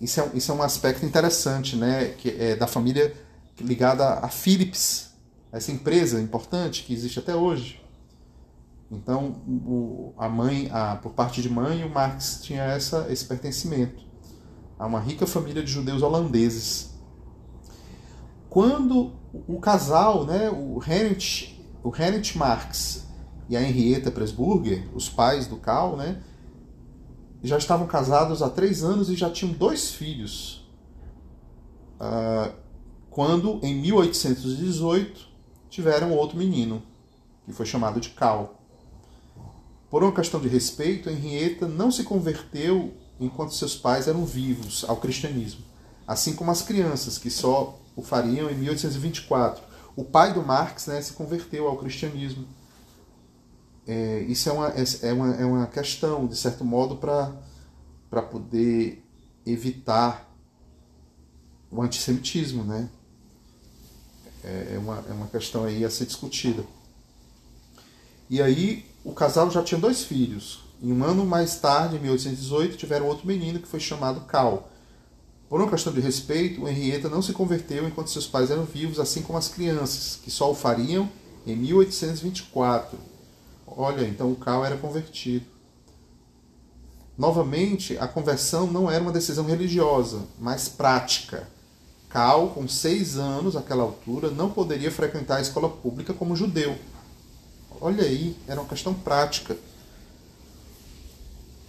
Isso 0.00 0.20
é, 0.20 0.30
isso 0.34 0.52
é 0.52 0.54
um 0.54 0.62
aspecto 0.62 1.04
interessante, 1.04 1.76
né? 1.76 2.14
Que 2.18 2.30
é 2.30 2.56
da 2.56 2.66
família 2.66 3.14
ligada 3.60 4.04
a 4.20 4.28
Philips, 4.28 5.10
essa 5.50 5.72
empresa 5.72 6.20
importante 6.20 6.82
que 6.82 6.92
existe 6.92 7.18
até 7.18 7.34
hoje. 7.34 7.80
Então, 8.90 9.42
o, 9.48 10.12
a 10.16 10.28
mãe, 10.28 10.68
a, 10.70 10.96
por 10.96 11.12
parte 11.12 11.42
de 11.42 11.48
mãe, 11.48 11.82
o 11.84 11.90
Marx 11.90 12.40
tinha 12.42 12.62
essa, 12.62 13.06
esse 13.10 13.24
pertencimento 13.24 14.04
a 14.78 14.86
uma 14.86 15.00
rica 15.00 15.26
família 15.26 15.62
de 15.62 15.70
judeus 15.70 16.02
holandeses. 16.02 16.90
Quando 18.48 19.12
o 19.46 19.58
casal, 19.58 20.24
né, 20.24 20.50
o 20.50 20.80
Heinrich, 20.86 21.64
o 21.82 21.92
Heinrich 21.94 22.36
Marx 22.36 23.06
e 23.48 23.56
a 23.56 23.62
Henrietta 23.62 24.10
Presburger, 24.10 24.88
os 24.94 25.08
pais 25.08 25.46
do 25.46 25.56
Karl, 25.56 25.96
né, 25.96 26.22
já 27.46 27.58
estavam 27.58 27.86
casados 27.86 28.42
há 28.42 28.48
três 28.48 28.82
anos 28.82 29.08
e 29.08 29.14
já 29.14 29.30
tinham 29.30 29.52
dois 29.52 29.90
filhos. 29.90 30.66
Uh, 32.00 32.52
quando, 33.10 33.60
em 33.62 33.74
1818, 33.74 35.26
tiveram 35.70 36.12
outro 36.12 36.36
menino, 36.36 36.82
que 37.44 37.52
foi 37.52 37.66
chamado 37.66 38.00
de 38.00 38.10
Karl. 38.10 38.54
Por 39.90 40.02
uma 40.02 40.12
questão 40.12 40.40
de 40.40 40.48
respeito, 40.48 41.08
Henrietta 41.08 41.66
não 41.66 41.90
se 41.90 42.02
converteu 42.02 42.92
enquanto 43.18 43.54
seus 43.54 43.74
pais 43.74 44.08
eram 44.08 44.24
vivos 44.24 44.84
ao 44.86 44.96
cristianismo, 44.96 45.64
assim 46.06 46.34
como 46.34 46.50
as 46.50 46.62
crianças, 46.62 47.16
que 47.16 47.30
só 47.30 47.78
o 47.94 48.02
fariam 48.02 48.50
em 48.50 48.54
1824. 48.54 49.62
O 49.96 50.04
pai 50.04 50.34
do 50.34 50.42
Marx 50.42 50.86
né, 50.86 51.00
se 51.00 51.14
converteu 51.14 51.66
ao 51.66 51.78
cristianismo. 51.78 52.46
É, 53.86 54.20
isso 54.28 54.48
é 54.48 54.52
uma, 54.52 54.68
é, 54.70 54.84
é, 55.02 55.12
uma, 55.12 55.34
é 55.36 55.44
uma 55.44 55.66
questão, 55.66 56.26
de 56.26 56.36
certo 56.36 56.64
modo, 56.64 56.96
para 56.96 58.22
poder 58.22 59.04
evitar 59.46 60.28
o 61.70 61.80
antissemitismo. 61.80 62.64
Né? 62.64 62.88
É, 64.42 64.74
é, 64.74 64.78
uma, 64.78 65.04
é 65.08 65.12
uma 65.12 65.28
questão 65.28 65.64
aí 65.64 65.84
a 65.84 65.90
ser 65.90 66.06
discutida. 66.06 66.64
E 68.28 68.42
aí 68.42 68.84
o 69.04 69.12
casal 69.12 69.50
já 69.50 69.62
tinha 69.62 69.80
dois 69.80 70.02
filhos. 70.02 70.64
E 70.82 70.92
um 70.92 71.04
ano 71.04 71.24
mais 71.24 71.56
tarde, 71.58 71.96
em 71.96 72.00
1818, 72.00 72.76
tiveram 72.76 73.06
outro 73.06 73.26
menino 73.26 73.60
que 73.60 73.68
foi 73.68 73.80
chamado 73.80 74.22
Cal. 74.22 74.68
Por 75.48 75.60
uma 75.60 75.70
questão 75.70 75.92
de 75.92 76.00
respeito, 76.00 76.66
Henrietta 76.68 77.08
não 77.08 77.22
se 77.22 77.32
converteu 77.32 77.86
enquanto 77.86 78.10
seus 78.10 78.26
pais 78.26 78.50
eram 78.50 78.64
vivos, 78.64 78.98
assim 78.98 79.22
como 79.22 79.38
as 79.38 79.46
crianças, 79.46 80.18
que 80.22 80.30
só 80.30 80.50
o 80.50 80.54
fariam 80.54 81.08
em 81.46 81.54
1824. 81.54 82.98
Olha, 83.66 84.06
então 84.06 84.30
o 84.30 84.36
Cal 84.36 84.64
era 84.64 84.76
convertido. 84.76 85.44
Novamente, 87.18 87.98
a 87.98 88.06
conversão 88.06 88.66
não 88.66 88.90
era 88.90 89.02
uma 89.02 89.12
decisão 89.12 89.46
religiosa, 89.46 90.22
mas 90.38 90.68
prática. 90.68 91.48
Cal, 92.08 92.50
com 92.50 92.68
seis 92.68 93.16
anos, 93.16 93.56
àquela 93.56 93.82
altura, 93.82 94.30
não 94.30 94.50
poderia 94.50 94.90
frequentar 94.90 95.36
a 95.36 95.40
escola 95.40 95.68
pública 95.68 96.14
como 96.14 96.36
judeu, 96.36 96.76
Olha 97.80 98.04
aí, 98.04 98.36
era 98.46 98.60
uma 98.60 98.68
questão 98.68 98.94
prática. 98.94 99.56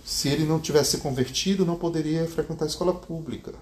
Se 0.05 0.29
ele 0.29 0.45
não 0.45 0.59
tivesse 0.59 0.91
se 0.91 0.97
convertido, 0.99 1.65
não 1.65 1.75
poderia 1.75 2.25
frequentar 2.27 2.65
a 2.65 2.67
escola 2.67 2.93
pública. 2.93 3.53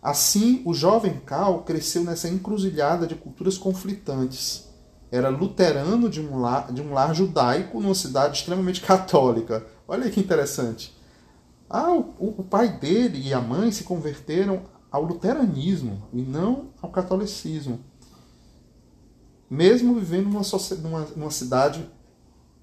Assim, 0.00 0.62
o 0.64 0.72
jovem 0.72 1.20
Cal 1.26 1.62
cresceu 1.64 2.04
nessa 2.04 2.28
encruzilhada 2.28 3.06
de 3.06 3.14
culturas 3.14 3.58
conflitantes. 3.58 4.68
Era 5.12 5.28
luterano 5.28 6.08
de 6.08 6.20
um 6.20 6.40
lar, 6.40 6.72
de 6.72 6.82
um 6.82 6.92
lar 6.92 7.14
judaico 7.14 7.80
numa 7.80 7.94
cidade 7.94 8.38
extremamente 8.38 8.80
católica. 8.82 9.64
Olha 9.86 10.10
que 10.10 10.18
interessante. 10.18 10.96
Ah, 11.70 11.92
o, 11.92 12.34
o 12.38 12.42
pai 12.42 12.68
dele 12.68 13.28
e 13.28 13.32
a 13.32 13.40
mãe 13.40 13.70
se 13.70 13.84
converteram 13.84 14.62
ao 14.90 15.04
luteranismo 15.04 16.08
e 16.12 16.20
não 16.22 16.70
ao 16.82 16.90
catolicismo 16.90 17.92
mesmo 19.52 19.94
vivendo 19.96 20.30
numa, 20.30 20.40
numa, 20.80 21.06
numa 21.14 21.30
cidade 21.30 21.86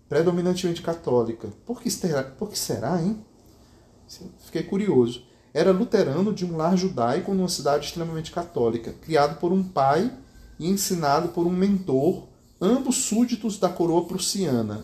predominantemente 0.07 0.81
católica. 0.81 1.47
Por 1.63 1.79
que, 1.79 1.91
será, 1.91 2.23
por 2.23 2.49
que 2.49 2.57
será, 2.57 2.99
hein? 2.99 3.23
Fiquei 4.39 4.63
curioso. 4.63 5.23
Era 5.53 5.71
luterano 5.71 6.33
de 6.33 6.43
um 6.43 6.57
lar 6.57 6.75
judaico 6.75 7.31
numa 7.35 7.47
cidade 7.47 7.85
extremamente 7.85 8.31
católica, 8.31 8.91
criado 9.01 9.39
por 9.39 9.51
um 9.51 9.63
pai 9.63 10.11
e 10.57 10.67
ensinado 10.67 11.27
por 11.27 11.45
um 11.45 11.51
mentor 11.51 12.27
ambos 12.61 12.95
súditos 12.95 13.57
da 13.57 13.69
coroa 13.69 14.05
prussiana, 14.05 14.83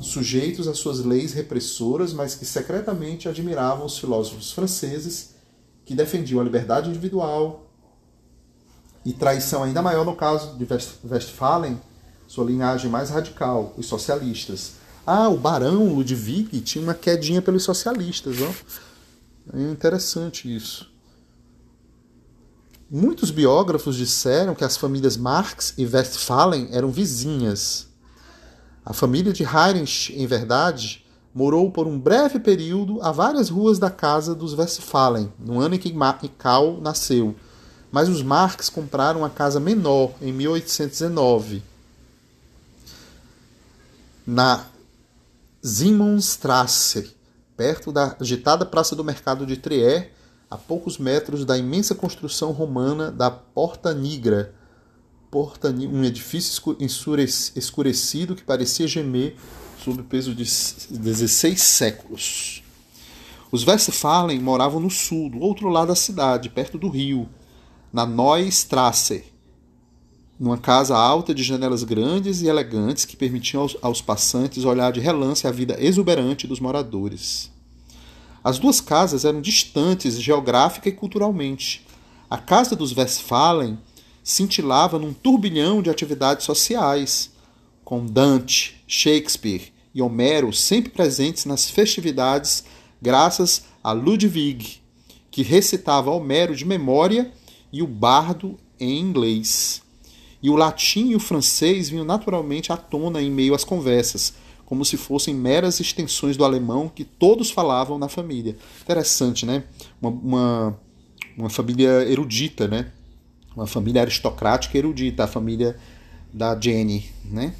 sujeitos 0.00 0.68
às 0.68 0.78
suas 0.78 1.00
leis 1.00 1.32
repressoras, 1.32 2.12
mas 2.12 2.34
que 2.34 2.44
secretamente 2.44 3.28
admiravam 3.28 3.86
os 3.86 3.98
filósofos 3.98 4.52
franceses 4.52 5.34
que 5.84 5.94
defendiam 5.94 6.40
a 6.40 6.44
liberdade 6.44 6.90
individual 6.90 7.66
e 9.04 9.12
traição 9.12 9.62
ainda 9.62 9.80
maior 9.80 10.04
no 10.04 10.16
caso 10.16 10.56
de 10.56 10.66
Westphalen, 11.08 11.80
sua 12.26 12.44
linhagem 12.44 12.90
mais 12.90 13.08
radical, 13.08 13.72
os 13.76 13.86
socialistas. 13.86 14.72
Ah, 15.06 15.28
o 15.28 15.36
barão 15.36 15.94
Ludwig 15.94 16.60
tinha 16.60 16.82
uma 16.82 16.94
quedinha 16.94 17.40
pelos 17.40 17.62
socialistas, 17.62 18.36
ó. 18.42 18.52
É 19.56 19.62
interessante 19.70 20.54
isso. 20.54 20.90
Muitos 22.88 23.32
biógrafos 23.32 23.96
disseram 23.96 24.54
que 24.54 24.62
as 24.62 24.76
famílias 24.76 25.16
Marx 25.16 25.74
e 25.76 25.84
Westphalen 25.84 26.68
eram 26.70 26.88
vizinhas. 26.88 27.88
A 28.84 28.92
família 28.92 29.32
de 29.32 29.42
Heinrich, 29.42 30.14
em 30.16 30.24
verdade, 30.24 31.04
morou 31.34 31.68
por 31.72 31.88
um 31.88 31.98
breve 31.98 32.38
período 32.38 33.02
a 33.02 33.10
várias 33.10 33.48
ruas 33.48 33.80
da 33.80 33.90
casa 33.90 34.36
dos 34.36 34.54
Westphalen, 34.54 35.32
no 35.36 35.60
ano 35.60 35.74
em 35.74 35.78
que 35.78 35.92
Karl 36.38 36.80
nasceu. 36.80 37.34
Mas 37.90 38.08
os 38.08 38.22
Marx 38.22 38.68
compraram 38.68 39.20
uma 39.20 39.30
casa 39.30 39.58
menor 39.58 40.12
em 40.22 40.32
1819, 40.32 41.64
na 44.24 44.64
Simonstrasse, 45.60 47.16
perto 47.56 47.90
da 47.90 48.16
agitada 48.20 48.64
Praça 48.64 48.94
do 48.94 49.02
Mercado 49.02 49.44
de 49.44 49.56
Trier, 49.56 50.12
a 50.50 50.56
poucos 50.56 50.98
metros 50.98 51.44
da 51.44 51.58
imensa 51.58 51.94
construção 51.94 52.52
romana 52.52 53.10
da 53.10 53.30
Porta 53.30 53.92
Nigra, 53.92 54.54
Porta, 55.30 55.70
um 55.70 56.04
edifício 56.04 56.76
escurecido 57.56 58.36
que 58.36 58.44
parecia 58.44 58.86
gemer 58.86 59.36
sob 59.82 60.00
o 60.00 60.04
peso 60.04 60.34
de 60.34 60.44
16 60.44 61.60
séculos. 61.60 62.62
Os 63.50 63.66
Westphalen 63.66 64.40
moravam 64.40 64.80
no 64.80 64.90
sul, 64.90 65.28
do 65.28 65.40
outro 65.40 65.68
lado 65.68 65.88
da 65.88 65.94
cidade, 65.96 66.48
perto 66.48 66.78
do 66.78 66.88
rio, 66.88 67.28
na 67.92 68.06
Neustrasse, 68.06 69.24
numa 70.38 70.58
casa 70.58 70.96
alta 70.96 71.34
de 71.34 71.42
janelas 71.42 71.82
grandes 71.82 72.40
e 72.40 72.48
elegantes 72.48 73.04
que 73.04 73.16
permitiam 73.16 73.62
aos, 73.62 73.76
aos 73.82 74.02
passantes 74.02 74.64
olhar 74.64 74.92
de 74.92 75.00
relance 75.00 75.46
a 75.46 75.50
vida 75.50 75.76
exuberante 75.78 76.46
dos 76.46 76.60
moradores. 76.60 77.50
As 78.46 78.60
duas 78.60 78.80
casas 78.80 79.24
eram 79.24 79.40
distantes 79.40 80.22
geográfica 80.22 80.88
e 80.88 80.92
culturalmente. 80.92 81.84
A 82.30 82.38
casa 82.38 82.76
dos 82.76 82.96
Westphalen 82.96 83.76
cintilava 84.22 85.00
num 85.00 85.12
turbilhão 85.12 85.82
de 85.82 85.90
atividades 85.90 86.46
sociais, 86.46 87.32
com 87.84 88.06
Dante, 88.06 88.80
Shakespeare 88.86 89.72
e 89.92 90.00
Homero 90.00 90.52
sempre 90.52 90.92
presentes 90.92 91.44
nas 91.44 91.68
festividades, 91.68 92.62
graças 93.02 93.64
a 93.82 93.90
Ludwig, 93.90 94.80
que 95.28 95.42
recitava 95.42 96.12
Homero 96.12 96.54
de 96.54 96.64
memória 96.64 97.32
e 97.72 97.82
o 97.82 97.86
bardo 97.88 98.56
em 98.78 99.00
inglês. 99.00 99.82
E 100.40 100.48
o 100.48 100.54
latim 100.54 101.08
e 101.08 101.16
o 101.16 101.20
francês 101.20 101.88
vinham 101.88 102.04
naturalmente 102.04 102.72
à 102.72 102.76
tona 102.76 103.20
em 103.20 103.28
meio 103.28 103.56
às 103.56 103.64
conversas, 103.64 104.34
como 104.66 104.84
se 104.84 104.96
fossem 104.96 105.34
meras 105.34 105.80
extensões 105.80 106.36
do 106.36 106.44
alemão 106.44 106.88
que 106.88 107.04
todos 107.04 107.50
falavam 107.50 107.98
na 107.98 108.08
família. 108.08 108.56
Interessante, 108.82 109.46
né? 109.46 109.62
Uma, 110.02 110.10
uma, 110.10 110.80
uma 111.38 111.48
família 111.48 112.02
erudita, 112.02 112.66
né? 112.66 112.92
Uma 113.54 113.66
família 113.66 114.02
aristocrática 114.02 114.76
erudita, 114.76 115.24
a 115.24 115.28
família 115.28 115.76
da 116.32 116.58
Jenny, 116.60 117.08
né? 117.24 117.54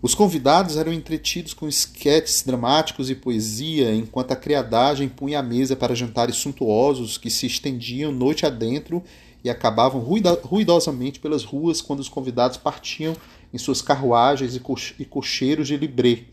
Os 0.00 0.14
convidados 0.14 0.76
eram 0.76 0.92
entretidos 0.92 1.54
com 1.54 1.68
esquetes 1.68 2.42
dramáticos 2.42 3.08
e 3.08 3.14
poesia, 3.14 3.94
enquanto 3.94 4.32
a 4.32 4.36
criadagem 4.36 5.08
punha 5.08 5.38
a 5.38 5.42
mesa 5.42 5.76
para 5.76 5.94
jantares 5.94 6.36
suntuosos 6.36 7.16
que 7.16 7.30
se 7.30 7.46
estendiam 7.46 8.12
noite 8.12 8.44
adentro 8.44 9.02
e 9.42 9.48
acabavam 9.48 10.00
ruidosamente 10.00 11.20
pelas 11.20 11.44
ruas 11.44 11.80
quando 11.80 12.00
os 12.00 12.08
convidados 12.08 12.56
partiam 12.56 13.14
em 13.54 13.58
suas 13.58 13.80
carruagens 13.80 14.56
e 14.98 15.04
cocheiros 15.04 15.68
de 15.68 15.76
libré. 15.76 16.24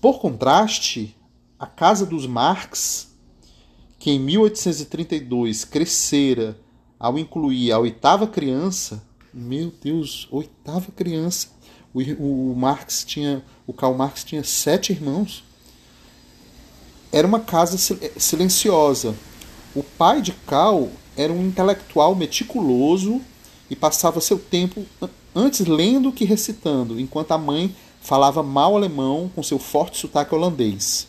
Por 0.00 0.18
contraste, 0.18 1.14
a 1.58 1.66
casa 1.66 2.06
dos 2.06 2.26
Marx, 2.26 3.14
que 3.98 4.10
em 4.10 4.18
1832 4.18 5.66
crescera 5.66 6.58
ao 6.98 7.18
incluir 7.18 7.72
a 7.72 7.78
oitava 7.78 8.26
criança, 8.26 9.04
meu 9.34 9.70
Deus, 9.82 10.26
oitava 10.30 10.90
criança. 10.92 11.48
O, 11.92 12.00
o 12.52 12.56
Marx 12.56 13.04
tinha, 13.04 13.44
o 13.66 13.72
Karl 13.74 13.94
Marx 13.94 14.24
tinha 14.24 14.42
sete 14.42 14.92
irmãos. 14.92 15.44
Era 17.12 17.28
uma 17.28 17.40
casa 17.40 17.76
silenciosa. 18.16 19.14
O 19.74 19.82
pai 19.82 20.22
de 20.22 20.32
Karl 20.32 20.88
era 21.14 21.30
um 21.30 21.46
intelectual 21.46 22.14
meticuloso 22.14 23.20
e 23.68 23.76
passava 23.76 24.22
seu 24.22 24.38
tempo 24.38 24.86
antes 25.36 25.66
lendo 25.66 26.10
que 26.10 26.24
recitando, 26.24 26.98
enquanto 26.98 27.32
a 27.32 27.38
mãe 27.38 27.76
falava 28.00 28.42
mal 28.42 28.74
alemão 28.74 29.30
com 29.34 29.42
seu 29.42 29.58
forte 29.58 29.98
sotaque 29.98 30.34
holandês. 30.34 31.08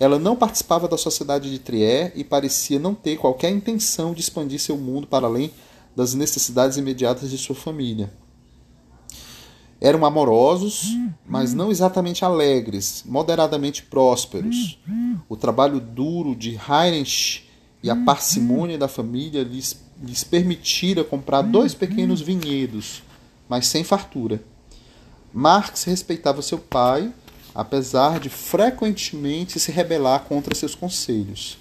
Ela 0.00 0.18
não 0.18 0.34
participava 0.34 0.88
da 0.88 0.98
sociedade 0.98 1.48
de 1.48 1.60
Trier 1.60 2.12
e 2.16 2.24
parecia 2.24 2.80
não 2.80 2.96
ter 2.96 3.16
qualquer 3.16 3.50
intenção 3.50 4.12
de 4.12 4.20
expandir 4.20 4.58
seu 4.58 4.76
mundo 4.76 5.06
para 5.06 5.28
além 5.28 5.52
das 5.94 6.14
necessidades 6.14 6.76
imediatas 6.76 7.30
de 7.30 7.38
sua 7.38 7.54
família. 7.54 8.12
Eram 9.80 10.04
amorosos, 10.04 10.96
mas 11.24 11.54
não 11.54 11.70
exatamente 11.70 12.24
alegres, 12.24 13.04
moderadamente 13.06 13.84
prósperos. 13.84 14.80
O 15.28 15.36
trabalho 15.36 15.78
duro 15.78 16.34
de 16.34 16.58
Heinrich 16.68 17.48
e 17.82 17.90
a 17.90 17.94
parcimônia 17.94 18.78
da 18.78 18.88
família 18.88 19.44
lhes, 19.44 19.80
lhes 20.02 20.24
permitira 20.24 21.04
comprar 21.04 21.42
dois 21.42 21.72
pequenos 21.74 22.20
vinhedos 22.20 23.02
mas 23.48 23.66
sem 23.66 23.84
fartura. 23.84 24.42
Marx 25.32 25.84
respeitava 25.84 26.42
seu 26.42 26.58
pai, 26.58 27.12
apesar 27.54 28.20
de 28.20 28.28
frequentemente 28.28 29.58
se 29.58 29.70
rebelar 29.72 30.24
contra 30.24 30.54
seus 30.54 30.74
conselhos. 30.74 31.58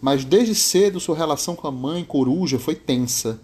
Mas 0.00 0.24
desde 0.24 0.54
cedo 0.54 1.00
sua 1.00 1.16
relação 1.16 1.56
com 1.56 1.66
a 1.66 1.72
mãe 1.72 2.04
coruja 2.04 2.58
foi 2.58 2.74
tensa. 2.74 3.40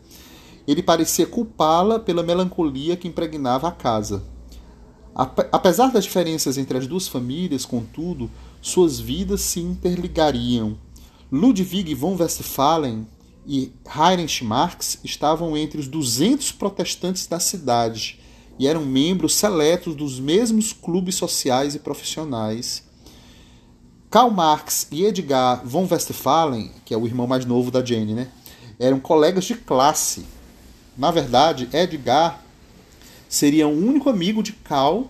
Ele 0.67 0.83
parecia 0.83 1.27
culpá-la 1.27 1.99
pela 1.99 2.23
melancolia 2.23 2.97
que 2.97 3.09
impregnava 3.09 3.69
a 3.69 3.73
casa. 3.73 4.23
Apesar 5.53 5.91
das 5.91 6.05
diferenças 6.05 6.57
entre 6.57 6.79
as 6.79 6.87
duas 6.87 7.09
famílias, 7.09 7.65
contudo, 7.65 8.31
suas 8.61 9.01
vidas 9.01 9.41
se 9.41 9.61
interligariam. 9.61 10.77
Ludwig 11.33 11.95
von 11.95 12.17
Westphalen 12.17 13.07
e 13.47 13.73
Heinrich 13.87 14.45
Marx 14.45 14.99
estavam 15.03 15.57
entre 15.57 15.81
os 15.81 15.89
200 15.89 16.53
protestantes 16.53 17.27
da 17.27 17.41
cidade 17.41 18.19
e 18.59 18.67
eram 18.67 18.85
membros 18.85 19.35
seletos 19.35 19.95
dos 19.95 20.21
mesmos 20.21 20.73
clubes 20.73 21.15
sociais 21.15 21.75
e 21.75 21.79
profissionais. 21.79 22.83
Karl 24.11 24.31
Marx 24.31 24.87
e 24.91 25.05
Edgar 25.05 25.63
von 25.65 25.87
Westphalen, 25.91 26.71
que 26.85 26.93
é 26.93 26.97
o 26.97 27.07
irmão 27.07 27.27
mais 27.27 27.45
novo 27.45 27.71
da 27.71 27.85
Jane, 27.85 28.13
né, 28.13 28.29
eram 28.79 29.01
colegas 29.01 29.45
de 29.45 29.55
classe. 29.55 30.27
Na 30.97 31.11
verdade, 31.11 31.69
Edgar 31.73 32.43
seria 33.29 33.69
o 33.69 33.71
único 33.71 34.11
amigo 34.11 34.43
de 34.43 34.53
Karl 34.53 35.05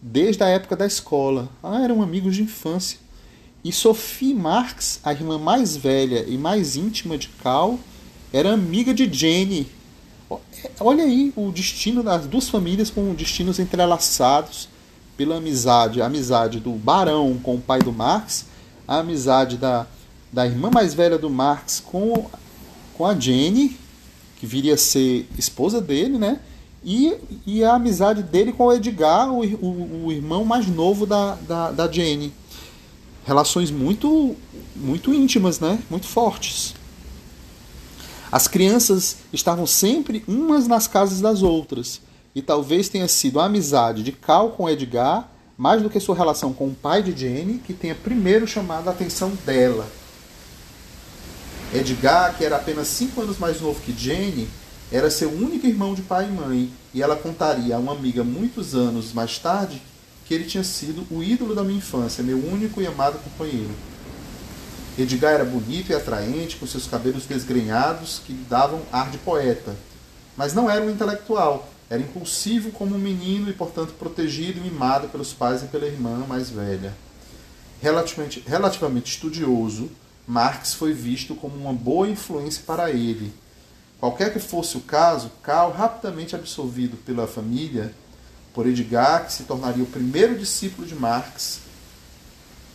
desde 0.00 0.42
a 0.42 0.48
época 0.48 0.74
da 0.74 0.86
escola. 0.86 1.48
Ah, 1.62 1.82
eram 1.82 2.02
amigos 2.02 2.34
de 2.34 2.42
infância. 2.42 2.98
E 3.66 3.72
Sophie 3.72 4.32
Marx, 4.32 5.00
a 5.02 5.10
irmã 5.10 5.40
mais 5.40 5.76
velha 5.76 6.24
e 6.28 6.38
mais 6.38 6.76
íntima 6.76 7.18
de 7.18 7.26
Cal, 7.26 7.80
era 8.32 8.52
amiga 8.52 8.94
de 8.94 9.12
Jenny. 9.12 9.66
Olha 10.78 11.02
aí 11.02 11.32
o 11.34 11.50
destino 11.50 12.00
das 12.00 12.28
duas 12.28 12.48
famílias 12.48 12.90
com 12.90 13.12
destinos 13.12 13.58
entrelaçados 13.58 14.68
pela 15.16 15.38
amizade. 15.38 16.00
A 16.00 16.06
amizade 16.06 16.60
do 16.60 16.70
barão 16.74 17.40
com 17.42 17.56
o 17.56 17.60
pai 17.60 17.80
do 17.80 17.92
Marx, 17.92 18.46
a 18.86 18.98
amizade 18.98 19.56
da, 19.56 19.84
da 20.32 20.46
irmã 20.46 20.70
mais 20.72 20.94
velha 20.94 21.18
do 21.18 21.28
Marx 21.28 21.82
com, 21.84 22.30
com 22.94 23.04
a 23.04 23.18
Jenny, 23.18 23.76
que 24.36 24.46
viria 24.46 24.74
a 24.74 24.78
ser 24.78 25.28
esposa 25.36 25.80
dele, 25.80 26.18
né? 26.18 26.38
E, 26.84 27.16
e 27.44 27.64
a 27.64 27.74
amizade 27.74 28.22
dele 28.22 28.52
com 28.52 28.66
o 28.66 28.72
Edgar, 28.72 29.28
o, 29.28 29.44
o, 29.44 30.06
o 30.06 30.12
irmão 30.12 30.44
mais 30.44 30.68
novo 30.68 31.04
da, 31.04 31.34
da, 31.48 31.72
da 31.72 31.90
Jenny 31.90 32.32
relações 33.26 33.72
muito, 33.72 34.36
muito 34.76 35.12
íntimas, 35.12 35.58
né? 35.58 35.80
muito 35.90 36.06
fortes. 36.06 36.74
As 38.30 38.46
crianças 38.46 39.16
estavam 39.32 39.66
sempre 39.66 40.24
umas 40.28 40.68
nas 40.68 40.86
casas 40.86 41.20
das 41.20 41.42
outras, 41.42 42.00
e 42.34 42.40
talvez 42.40 42.88
tenha 42.88 43.08
sido 43.08 43.40
a 43.40 43.46
amizade 43.46 44.02
de 44.02 44.12
Cal 44.12 44.50
com 44.50 44.68
Edgar, 44.68 45.28
mais 45.58 45.82
do 45.82 45.90
que 45.90 45.98
sua 45.98 46.14
relação 46.14 46.52
com 46.52 46.68
o 46.68 46.74
pai 46.74 47.02
de 47.02 47.18
Jenny, 47.18 47.58
que 47.58 47.72
tenha 47.72 47.94
primeiro 47.94 48.46
chamado 48.46 48.88
a 48.88 48.92
atenção 48.92 49.32
dela. 49.44 49.86
Edgar, 51.74 52.36
que 52.36 52.44
era 52.44 52.56
apenas 52.56 52.88
cinco 52.88 53.22
anos 53.22 53.38
mais 53.38 53.60
novo 53.60 53.80
que 53.80 53.92
Jenny, 53.92 54.48
era 54.92 55.10
seu 55.10 55.30
único 55.30 55.66
irmão 55.66 55.94
de 55.94 56.02
pai 56.02 56.28
e 56.28 56.32
mãe, 56.32 56.70
e 56.94 57.02
ela 57.02 57.16
contaria 57.16 57.74
a 57.74 57.78
uma 57.78 57.92
amiga 57.92 58.22
muitos 58.22 58.74
anos 58.74 59.12
mais 59.12 59.38
tarde 59.38 59.82
que 60.26 60.34
ele 60.34 60.44
tinha 60.44 60.64
sido 60.64 61.06
o 61.10 61.22
ídolo 61.22 61.54
da 61.54 61.62
minha 61.62 61.78
infância, 61.78 62.22
meu 62.22 62.36
único 62.36 62.82
e 62.82 62.86
amado 62.86 63.18
companheiro. 63.18 63.70
Edgar 64.98 65.34
era 65.34 65.44
bonito 65.44 65.90
e 65.90 65.94
atraente, 65.94 66.56
com 66.56 66.66
seus 66.66 66.86
cabelos 66.86 67.26
desgrenhados 67.26 68.20
que 68.24 68.32
lhe 68.32 68.44
davam 68.44 68.82
ar 68.90 69.10
de 69.10 69.18
poeta, 69.18 69.76
mas 70.36 70.52
não 70.52 70.70
era 70.70 70.84
um 70.84 70.90
intelectual. 70.90 71.70
Era 71.88 72.02
impulsivo 72.02 72.72
como 72.72 72.96
um 72.96 72.98
menino 72.98 73.48
e, 73.48 73.52
portanto, 73.52 73.92
protegido 73.92 74.58
e 74.58 74.62
mimado 74.62 75.08
pelos 75.08 75.32
pais 75.32 75.62
e 75.62 75.66
pela 75.66 75.86
irmã 75.86 76.24
mais 76.26 76.50
velha. 76.50 76.92
Relativamente, 77.80 78.42
relativamente 78.44 79.12
estudioso, 79.12 79.88
Marx 80.26 80.74
foi 80.74 80.92
visto 80.92 81.36
como 81.36 81.54
uma 81.54 81.72
boa 81.72 82.08
influência 82.08 82.62
para 82.66 82.90
ele. 82.90 83.32
Qualquer 84.00 84.32
que 84.32 84.40
fosse 84.40 84.76
o 84.76 84.80
caso, 84.80 85.30
Karl, 85.42 85.70
rapidamente 85.70 86.34
absorvido 86.34 86.96
pela 86.96 87.28
família, 87.28 87.94
por 88.56 88.66
Edgar, 88.66 89.26
que 89.26 89.34
se 89.34 89.42
tornaria 89.42 89.84
o 89.84 89.86
primeiro 89.86 90.34
discípulo 90.34 90.88
de 90.88 90.94
Marx. 90.94 91.60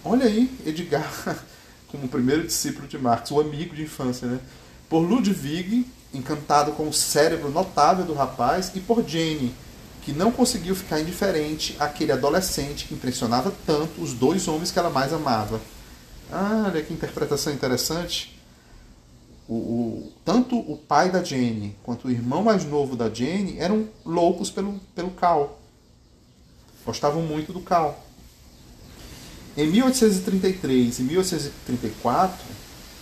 Olha 0.05 0.27
aí, 0.27 0.55
Edgar 0.63 1.11
como 1.89 2.05
o 2.05 2.07
primeiro 2.07 2.45
discípulo 2.45 2.87
de 2.87 2.99
Marx, 2.99 3.31
o 3.31 3.39
amigo 3.39 3.75
de 3.75 3.81
infância, 3.81 4.27
né? 4.27 4.39
Por 4.87 4.99
Ludwig, 4.99 5.87
encantado 6.13 6.73
com 6.73 6.87
o 6.87 6.93
cérebro 6.93 7.49
notável 7.49 8.05
do 8.05 8.13
rapaz, 8.13 8.71
e 8.75 8.79
por 8.79 9.03
Jane, 9.03 9.55
que 10.03 10.13
não 10.13 10.31
conseguiu 10.31 10.75
ficar 10.75 10.99
indiferente 10.99 11.75
àquele 11.79 12.11
adolescente 12.11 12.85
que 12.85 12.93
impressionava 12.93 13.51
tanto 13.65 14.03
os 14.03 14.13
dois 14.13 14.47
homens 14.47 14.69
que 14.69 14.77
ela 14.77 14.91
mais 14.91 15.11
amava. 15.11 15.59
Ah, 16.31 16.65
olha 16.67 16.83
que 16.83 16.93
interpretação 16.93 17.51
interessante. 17.51 18.39
O, 19.49 19.55
o, 19.55 20.13
tanto 20.23 20.59
o 20.59 20.77
pai 20.77 21.09
da 21.09 21.23
Jane 21.23 21.75
quanto 21.81 22.07
o 22.07 22.11
irmão 22.11 22.43
mais 22.43 22.63
novo 22.65 22.95
da 22.95 23.09
Jane 23.09 23.57
eram 23.57 23.89
loucos 24.05 24.51
pelo, 24.51 24.79
pelo 24.95 25.09
Cal. 25.09 25.60
Gostavam 26.85 27.21
muito 27.21 27.53
do 27.53 27.61
Cal. 27.61 28.05
Em 29.55 29.67
1833 29.67 30.99
e 30.99 31.03
1834, 31.03 32.37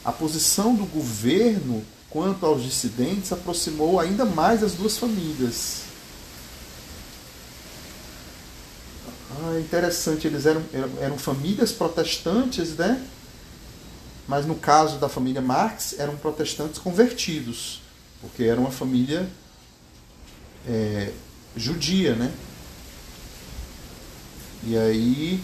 a 0.04 0.12
posição 0.12 0.74
do 0.76 0.86
governo 0.86 1.86
quanto 2.10 2.46
aos 2.46 2.64
dissidentes 2.64 3.32
aproximou 3.32 4.00
ainda 4.00 4.26
mais 4.26 4.64
as 4.64 4.74
duas 4.74 4.98
famílias. 4.98 5.84
Ah, 9.32 9.60
interessante, 9.60 10.28
eles 10.28 10.46
eram, 10.46 10.64
eram, 10.74 10.90
eram 11.00 11.18
famílias 11.18 11.72
protestantes, 11.72 12.76
né? 12.76 13.06
Mas 14.28 14.46
no 14.46 14.56
caso 14.56 14.98
da 14.98 15.08
família 15.08 15.42
Marx, 15.42 15.96
eram 15.98 16.18
protestantes 16.18 16.80
convertidos, 16.80 17.82
porque 18.22 18.44
era 18.44 18.60
uma 18.60 18.72
família 18.72 19.30
é, 20.68 21.12
judia, 21.56 22.16
né? 22.16 22.32
E 24.64 24.78
aí 24.78 25.44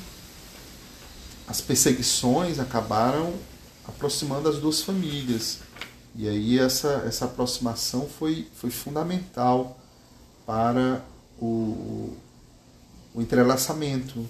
as 1.48 1.62
perseguições 1.62 2.60
acabaram 2.60 3.34
aproximando 3.88 4.50
as 4.50 4.58
duas 4.58 4.82
famílias. 4.82 5.60
E 6.16 6.28
aí 6.28 6.60
essa, 6.60 7.04
essa 7.06 7.26
aproximação 7.26 8.08
foi, 8.08 8.48
foi 8.56 8.70
fundamental 8.70 9.78
para 10.46 11.04
o, 11.40 12.14
o 13.14 13.22
entrelaçamento 13.22 14.28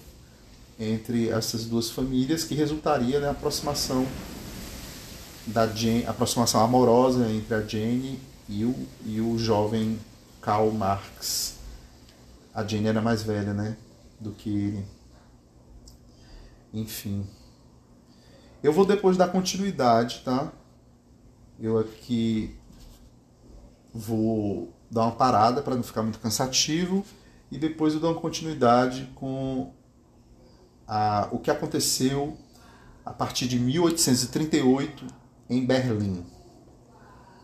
entre 0.79 1.29
essas 1.29 1.65
duas 1.65 1.89
famílias 1.89 2.43
que 2.43 2.53
resultaria 2.53 3.19
na 3.19 3.31
aproximação 3.31 4.05
da 5.45 5.67
Jane, 5.67 6.05
aproximação 6.05 6.61
amorosa 6.61 7.29
entre 7.31 7.53
a 7.53 7.61
Jane 7.61 8.19
e 8.49 8.65
o, 8.65 8.75
e 9.05 9.21
o 9.21 9.37
jovem 9.37 9.99
Karl 10.41 10.71
Marx. 10.71 11.55
A 12.53 12.63
Jane 12.63 12.87
era 12.87 13.01
mais 13.01 13.21
velha, 13.21 13.53
né, 13.53 13.77
do 14.19 14.31
que. 14.31 14.83
Enfim. 16.73 17.25
Eu 18.61 18.73
vou 18.73 18.85
depois 18.85 19.15
dar 19.15 19.27
continuidade, 19.27 20.21
tá? 20.25 20.51
Eu 21.59 21.77
aqui 21.77 22.57
vou 23.93 24.73
dar 24.89 25.03
uma 25.03 25.11
parada 25.11 25.61
para 25.61 25.75
não 25.75 25.83
ficar 25.83 26.01
muito 26.01 26.19
cansativo 26.19 27.05
e 27.51 27.57
depois 27.57 27.93
eu 27.93 27.99
dou 27.99 28.11
uma 28.11 28.19
continuidade 28.19 29.09
com 29.15 29.71
a, 30.87 31.29
o 31.31 31.39
que 31.39 31.49
aconteceu 31.49 32.37
a 33.05 33.13
partir 33.13 33.47
de 33.47 33.59
1838 33.59 35.05
em 35.49 35.65
Berlim. 35.65 36.25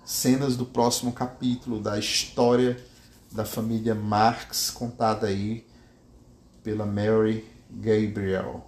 Cenas 0.03 0.57
do 0.57 0.65
próximo 0.65 1.13
capítulo 1.13 1.79
da 1.79 1.97
história 1.97 2.83
da 3.31 3.45
família 3.45 3.95
Marx 3.95 4.69
contada 4.69 5.27
aí 5.27 5.65
pela 6.63 6.85
Mary 6.85 7.43
Gabriel. 7.69 8.63